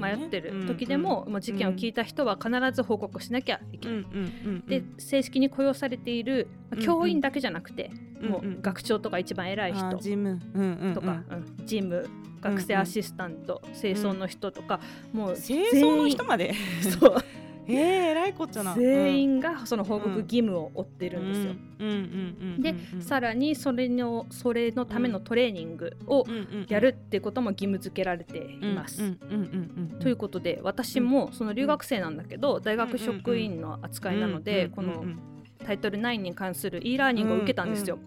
[0.00, 4.04] 迷ってる時でも,、もう事件を聞いた人は必ず報告しなきゃいけない。
[4.66, 6.48] で正式に雇用されている
[6.82, 9.98] 教員だけじゃなくて、もう学長とか一番偉い人。
[10.94, 11.22] とか、
[11.64, 12.08] 事務
[12.40, 14.80] 学生アシスタント、清掃の人とか、
[15.12, 16.54] もう清掃の人まで？
[16.98, 17.14] そう。
[17.68, 18.74] えー、えらいこっちゃな。
[18.74, 21.54] 全員がその報告義務を負ってるんですよ。
[22.58, 26.24] でさらにそれのそれのためのトレーニングを
[26.68, 29.14] やるってことも義務付けられています。
[30.00, 35.04] ということで私もその留学生なんだけど大学職員の扱いなのでこの
[35.64, 37.98] タイトル9に関する e ラーニングを受けたんですよ、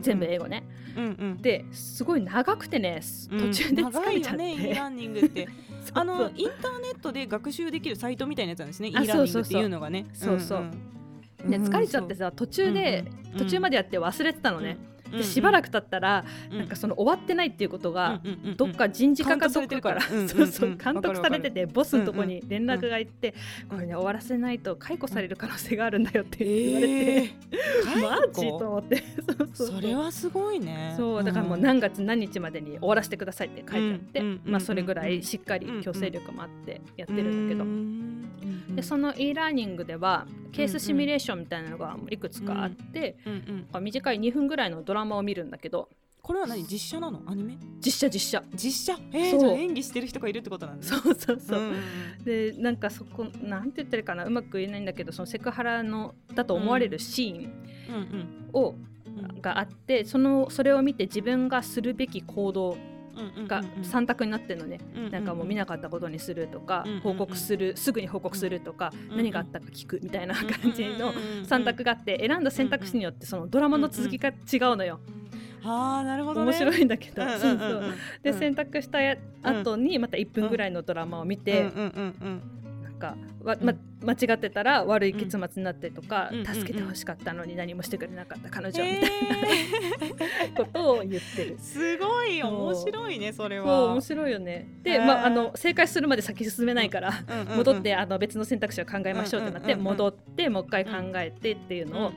[0.00, 0.64] 全部英語ね、
[0.96, 5.48] うんうん、ですごい長くてね途中で疲れちゃって、うん、ね e ラーニングって。
[5.94, 10.06] あのインターネットで学習できるサイトみたいなやつなんですね e ラーニングっていうのがね。
[10.12, 10.60] そうそう、
[11.44, 13.04] ね、疲れちゃってさ途中で、
[13.36, 14.78] 途中までやって忘れてたのね、
[15.12, 18.20] でしばらく経ったら、なんかその終わってないっていうことが、
[18.56, 23.34] どっか人事課かどっかから そうそう監督されててボスのとこに連絡がいって、
[23.68, 27.30] これね終わらせないと解雇される可能性があるんだよって言われて、
[28.00, 29.02] マジと思って
[29.54, 30.94] それはすごいね。
[30.96, 38.31] そうだからもう何月何日までに終わらせてくださいって書いてあって、まあそれぐらいしっかり強制力もあってやってるんだけど、
[38.74, 43.16] でその e ラーニングではケースシミュレーションみたいなのがいくつかあって、
[43.80, 45.88] 短い2分ぐらいのドララマを見るんだけど
[46.22, 46.62] これは何？
[46.64, 47.20] 実写なの？
[47.26, 47.58] アニメ？
[47.84, 48.44] 実写実写。
[48.54, 49.02] 実写？
[49.12, 51.40] えー、演技してる人がいるってことなんです、ね、そうそう。
[51.40, 54.24] そう、うん、でなんかそこなんて言ってるかな？
[54.24, 58.86] うまく言えないんだけどそのセクハラのだと思われるシーンを、うん。
[59.14, 62.78] うん、があってそのそれを見て自分がするべき行動
[63.46, 64.78] が3択になってるのね、
[65.10, 74.32] なんかもう見なかったことにするとか、報告するすぐに報告するとか、何があったか聞くみたいな感じの3択があって選んだ選択肢によってそのドラマの続きが違
[74.72, 75.00] うのよ。
[75.64, 77.94] あーなるほど、ね、面白いんだけど、そうそう。
[78.22, 78.98] で選択した
[79.42, 81.70] 後にまた1分ぐらいのドラマを見て、
[83.02, 91.58] かわ、ま、間違ってたら悪い結末になってとか、うん、助けてほしかったのに何もしてくれなかった彼女みたいな、えー、ことを言ってる。
[91.58, 93.92] すごい面白いねそれは。
[93.92, 94.68] 面白いよね。
[94.82, 97.12] で、まあ、あの正解するまで先進めないから、
[97.56, 102.12] 戻ってあの別の選択肢を考えましょうってなって、戻ってもう一回考えてっていうのを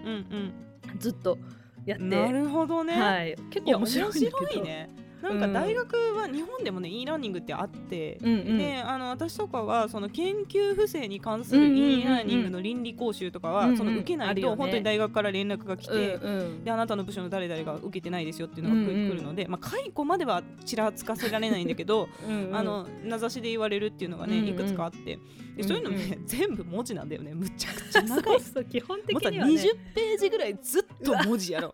[1.00, 1.38] ずっと
[1.86, 2.06] やって。
[2.06, 4.90] なるほどね、はい、結構面白いね
[5.26, 19.48] なんか大学は日本でもね e ラーニングってあって、うんうん、であの私とかはその研究不正に関する e ラーニングの倫理講習とかは、その受けないと本当に大学から連絡が来て、うんうん、であなたの部署の誰々が受けてないですよっていうのが来るので、うん。
[19.48, 25.20] うん、まあ、解雇まではちらつかせられないんだけどうん、 あの名指しで言われるっていうのがねいくつかあって
[25.56, 28.42] でそういうのね、全部文字なんだよねむちゃくちゃ長い。
[28.42, 31.74] そう基本的には、ね、20ページぐらいずっと文字やろ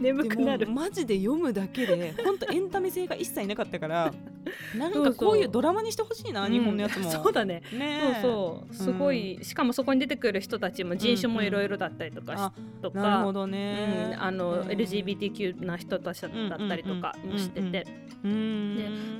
[0.00, 0.68] 眠くなる。
[0.68, 4.12] マジで読むだけで本当エンタメ性が一切なかったから
[4.76, 7.62] なんかこういうドラマにしてほしいな日本のやつも、そうだね。
[7.72, 8.84] ねそうそう。
[8.84, 17.86] すごい、うん、しかもそこに出てくる人たちも人種もいろいろだったりとか、うん、とかなるほどね、うん、あの、LGBTQ な人たちだったりとかもしてて、で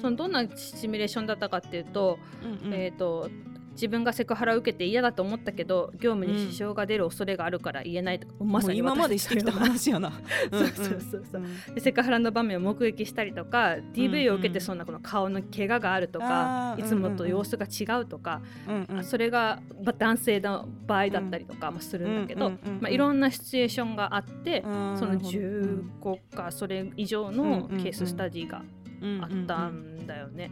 [0.00, 2.18] そのどんなシミュレーションだったかっていうと,、
[2.70, 3.28] えっ、ー、と
[3.78, 10.10] 自分がセクハラを受けて嫌だと思ったけど業務に支障が出る恐れがあるから言えないとか、うん、まさに今までしてきた話やな。
[10.50, 19.60] そうそうそうそう、うん、でセクハラの場面を目撃したりとか DV を受けてそんなこの顔の怪我があるとか、いつもと様子が違うとか、うんうん、それが
[19.96, 22.50] 男性の場合だったりとかもするんだけど、
[22.80, 24.68] まあ、いろんなシチュエーションがあって、そ
[25.06, 28.62] の15かそれ以上のケーススタディが
[29.20, 30.50] あったんだよね。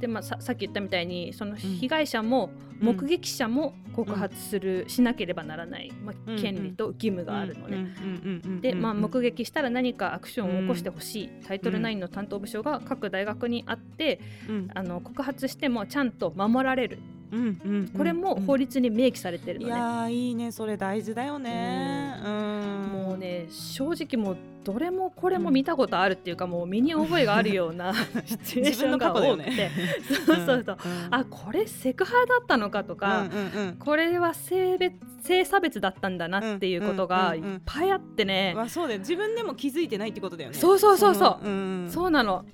[0.00, 2.50] で、まあ、ささっき言ったみたいにその被害者も
[2.80, 7.86] 目撃者も告発する、しなければならない、まあ、権利と義務があるのね。
[8.60, 14.20] で、まあ、目撃したら何かアクションを起こしてほしい、タイトル9の担当部署が各大学にあって、
[14.74, 16.98] あの告発してもちゃんと守られる。
[17.32, 19.72] うんうんうん、これも法律に明記されてるのね。
[19.72, 20.52] いやいいね。
[20.52, 22.20] それ大事だよね。
[22.24, 27.94] うん、もうね正直もうどれもこれも見たことあるっていうか、もう身に覚えがあるような
[28.26, 29.70] シチュエーションが多くて、ね、
[30.26, 33.26] そうそうそう、うん、あこれセクハラだったのかとか、
[33.78, 34.94] これは性別
[35.26, 39.00] 性差別だったんだなっていうことがいっぱいあってね、まあ、そうだよ。
[39.00, 40.56] 自分でも気づいてないってことだよね。
[40.56, 42.44] そうそうそうそう、うん、そうなの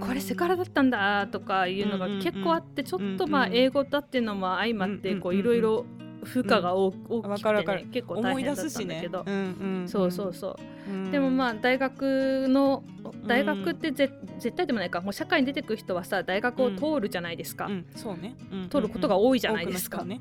[0.00, 5.84] これセクハラだったんだとかいうのが結構あってちょっとまあ英語だっていうのも相まってこういろいろ
[6.28, 9.32] 負荷が大,、きくて、ね、結構大変だったんだけど、ね。
[9.32, 10.58] うんうん、そうそうそ
[10.88, 12.84] う、うん、でもまあ大学の
[13.26, 15.00] 大学ってぜ、絶対でもないか。
[15.00, 18.36] もう社会に出てくる人はさ大学を通るじゃないですか、うん、そうね、
[18.70, 20.20] 通ることが多いじゃないですか、ね。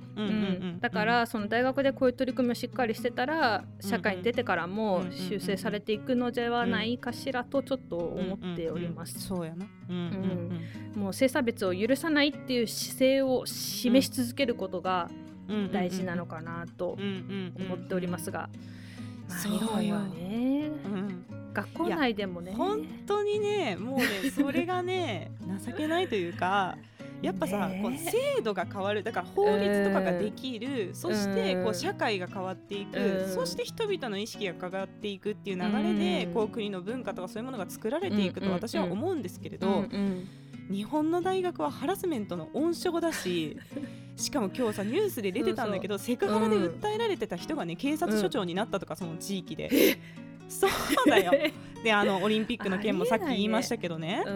[0.80, 9.20] だからその大学でこういう取り組みをしっかりしてたら社会に出てからも修正されていくのではないかしらとちょっと思っております。
[9.20, 10.62] そうやな、うん。
[10.96, 15.10] もう性差別を許さないっていう姿勢を示し続けることが、
[15.72, 16.98] 大事なのかなと
[17.60, 18.50] 思っておりますが。
[19.28, 20.00] そうよ。
[20.00, 22.54] ね、うん、学校内でもね。
[22.56, 25.32] 本当にねもうねそれがね
[25.66, 26.78] 情けないというか
[27.22, 39.86] やっぱさ、こう制度が変わるだから法律とかができる、そしてこう社会が変わっていく、そして人々の意識が変わっていくっていう流れで、こう国の文化とかそういうものが作られていくと私は思うんですけれど。
[40.70, 43.58] 日本の大学はハラスメントの温床だし
[44.18, 49.70] しかも今日さニュースで出てたんだけどセクハラで訴えられてた人がね、警察署長になったとかその地域で。
[50.48, 51.32] そうだよ。
[51.84, 54.32] であのオリンピックの件もさっき言いましたけどね、ね、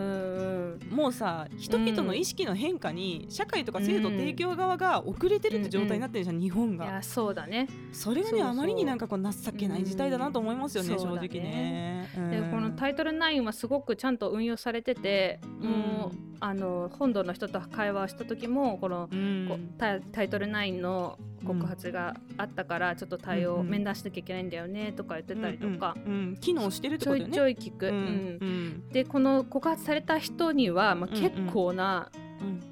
[0.90, 7.68] もうさ人々の意識の変化に社会とか制度提供側が遅れてるって状態になってるじゃん、うんうん、日本がいやそうだね。
[7.92, 19.10] それがねあまりになんかこう情けない事態だなと思いますよね、うん、正直ね、でこのタイトル9はすごくちゃんと運用されてて、もうあの本土の人と会話した時もこの、
[19.48, 25.96] こタイトル9の告発があったからちょっと対応、面談しなきゃいけないんだよねとか言ってたりとか、
[26.40, 27.30] 機能してるってことね。
[27.32, 32.10] ちょいちょい聞く、うんでこの告発された人には、まあ、結構な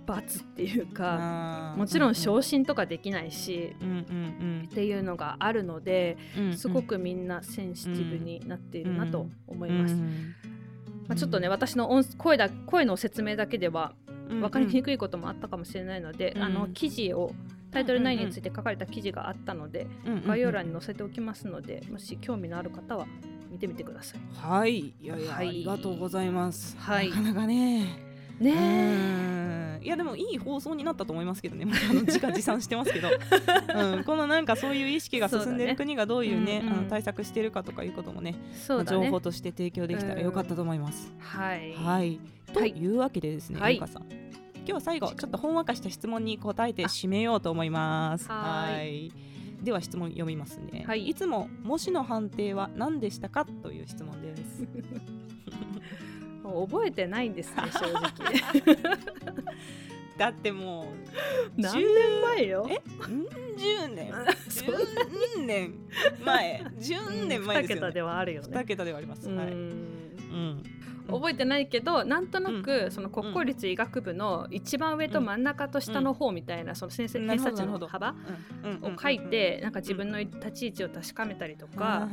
[0.06, 3.76] 罰っていうか、もちろん昇進とかできないし、
[4.66, 6.18] っていうのがあるので、
[6.56, 9.96] すごくみんなセンシティブになっているなと思います。
[11.08, 13.94] まあ、ちょっとね私の音声だ声の説明だけでは
[14.30, 17.34] 分かりにくいこともあったかもしれないので、あの記事を
[17.72, 19.88] タイトル9について書かれた記事があったので、
[20.26, 23.06] 概要欄に載せておきますのでもし興味のある方は
[23.52, 24.20] 見てみてください。
[24.36, 24.80] はい。
[24.80, 26.76] いやいや、はい、ありがとうございます。
[26.78, 28.10] はい、なかなかね。
[28.40, 33.10] ねいやでもいい放送になったと思いますけどね、あの自画自賛してますけど、
[33.76, 38.38] うん、このなんかそういう意識が進んでいる国がどういうね、ねうんうん、あの対策しているかとかいうこともね、ね。
[38.86, 41.14] 情報として提供できたらよかったと思います。
[41.20, 42.20] はい、はい、
[42.54, 44.29] というわけでですね、はい、さん
[44.70, 48.28] 今日は最後ちょっとほんわかした質問に答えて締めようと思います。
[48.30, 49.12] はい。
[49.64, 54.68] では質問読みますね、はい、いつも模試の判定は何でしたかという質問です。
[56.44, 58.78] 覚えてないんですね正直。
[60.20, 60.94] だっても
[61.58, 62.68] う何年前よ。
[62.70, 62.80] え
[63.58, 64.12] 10年？
[65.34, 65.74] 10年
[66.24, 66.64] 前。
[66.78, 68.56] 10年前ですよ、ね、2桁ではあるよね。
[68.56, 69.28] 2桁ではあります。
[69.30, 69.48] はい。
[69.48, 70.64] うん
[71.12, 78.16] 覚えてないけどなんとなくその国公立医学部の一番上と真ん中と下の方みたいなその先生偏差値の幅
[78.82, 82.08] を書いてなんか自分の立ち位置を確かめたりとか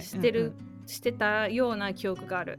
[0.00, 0.52] してる
[0.86, 2.58] してたような記憶がある。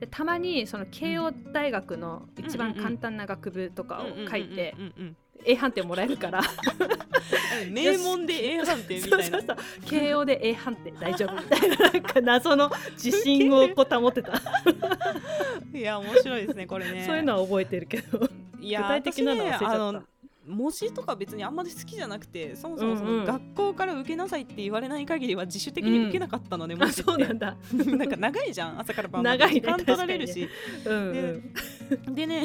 [0.00, 4.74] でたまにその慶応大学の一番簡単な学部とかを書いて
[5.44, 6.42] A 判定もらえるから。
[7.70, 9.56] 名門で A 判定みたいな。
[9.84, 14.32] 慶応で A 判定大丈夫みたいななんか謎の自信をこう保ってた。
[15.72, 17.04] いや面白いですねこれね。
[17.06, 18.28] そういうのは覚えてるけど。
[18.60, 20.16] いや具体的なの忘れちゃった。
[20.46, 27.56] 模試とか別にあんまり好きじゃなくてそもそもその学校から受けなさいって言われない限りは自主的に受けなかったので、 うん、模試ってそうなんだ。
[27.72, 29.44] なんか長いじゃん朝から晩まで。
[29.48, 30.48] 時間取られるし、
[30.84, 32.44] うんうん、ででね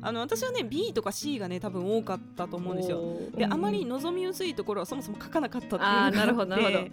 [0.00, 3.00] あの私はね B とか C がね多分多かったと思うんですよ。
[3.36, 6.92] で、あまり望み薄いところはそもそも書かなかったっていうのがあって。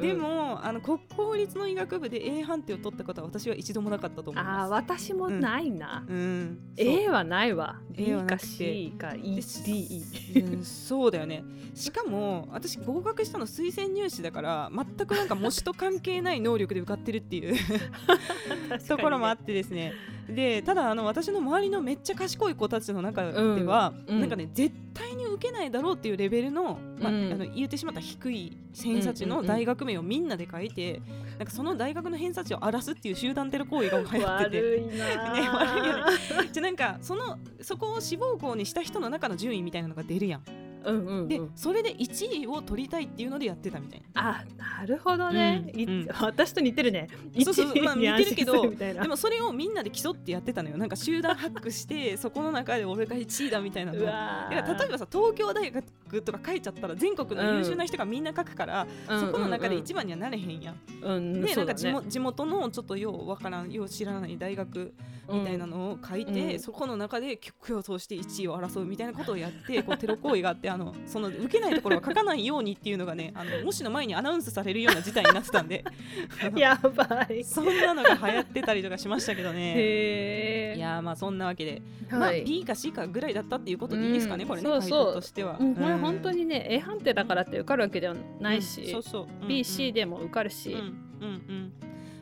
[0.00, 4.66] でもあの国公立の医学部で A 判定を取ったことは私は一度もなかったと思います。
[4.66, 7.76] あ私もないな、うん、A はないわ。
[7.90, 11.44] B か C か E、D、うん、そうだよね。
[11.74, 17.56] しかも私合格したの推薦入試だから全くなんか模試と関係ない能力で受かってるっていう
[18.88, 19.92] ところもあってですね
[20.28, 31.00] でただあの私の周りのめっちゃ賢い子たちの中では、うん、なんかね絶対に受けないだろうっていうレベルの,、まあ、あの言ってしまった低い偏差値の大学名をみんなで書いて、
[31.38, 34.60] なんかその大学の偏差値を荒らすっていう集団テロ行為が流行ってて。
[34.60, 36.48] 悪いな、 ね、悪いよね。
[36.52, 40.67] じゃなんかそのそこを志望校にした人の中の順位みたいなのが出るやん。
[40.84, 44.06] うんうんうん、でそれで1位を取りたいっていうのでやってたみたいな。
[44.14, 47.08] あなるほどね、うんうん、私と似てるね。
[47.44, 50.76] そうそう、まあ、似てるけどでもそれをみんなで競ってやってたのよ。
[50.76, 53.98] なんか集団ハックして そこの中で俺が1位だみたいなの。
[53.98, 64.94] 例えばさ東京大学とか書いちゃったら全国の優秀な人がみんな書くから、うん、そこの中で一番にはなれへんやん、うん、で、なんか地,、ね、地元のちょっとようわからんよう知らない大学
[65.30, 75.84] みたいなのを書いて、うん、そこの中で競争して1位を争うみたいなことをやってこうテロ行為があってあのその受けないところは書かないようにっていうのがねあのもしの前にアナウンスされるような事態になってたんで。
[76.56, 77.44] やばい。
[77.44, 80.74] そんなのが流行ってたりとかしましたけどね。
[80.74, 90.80] いやまあそんなわけで、はい、まあ、B か C かぐらいだったっていうことでいいですかね、うん、これねそうそうとしては、うん、これ本当にね A 判定だからって受かるわけではないし、うん、そうそう、うん、BC でも受かるし、うん
[91.20, 91.72] うん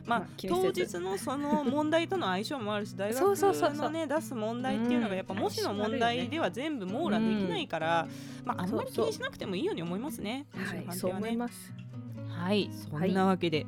[0.07, 8.07] まあ、当日のその問題との相性もあるし大学のね出す問題っていうのがやっぱもしの問題では全部網羅できないから、
[8.45, 10.45] まああんまり気にしなくてもいいように思いますね。
[10.53, 11.73] はい、そう思います。
[12.29, 12.69] はい。
[12.89, 13.65] そんなわけで、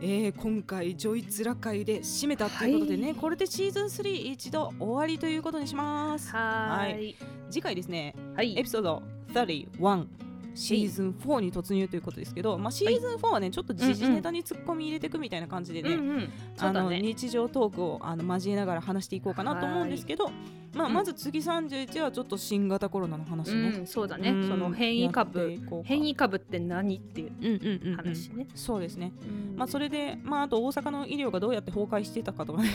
[0.00, 7.16] えー、今回ジョイツラ会で締めたということでね、はい、これでシーズン3一度終わりということにしますはい
[7.50, 9.02] 次回ですね、はい、エピソード
[9.32, 10.06] 31
[10.54, 20.30] シーズン4に突入ということですけど、まあ、シーズン4はねちょっと時事ネタに突っ込み入れていくみたいな感じでね、うんうん、あの、ね、日常トークをあの交えながら話していこうかなと思うんですけど、
[20.74, 25.58] まあ、まず次31はちょっと新型コロナの話ね、うん、そうだね、うん、その変異株。
[25.84, 28.40] 変異株って何っていう話ね、うんうんうん。
[28.40, 29.12] うん、そうですね、
[29.56, 32.70] まあ、それで、まあ、あと大阪の医療がどうやって崩壊してたかとかね。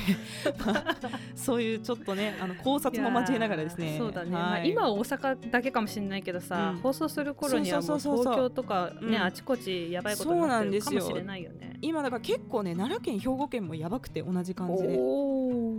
[0.65, 0.97] まあ、
[1.35, 3.95] そういうちょっとねあの考察も交えながらですね。
[3.97, 11.77] そうだね、はい、まあ、今は大阪だけかもしれないけどさ、放送する頃にはもう東京とかねあちこちやばいことになってるかもしれないよね。
[11.81, 14.95] 今だから結構ね奈良県兵庫県もやばくて同じ感じで。
[14.95, 15.78] うん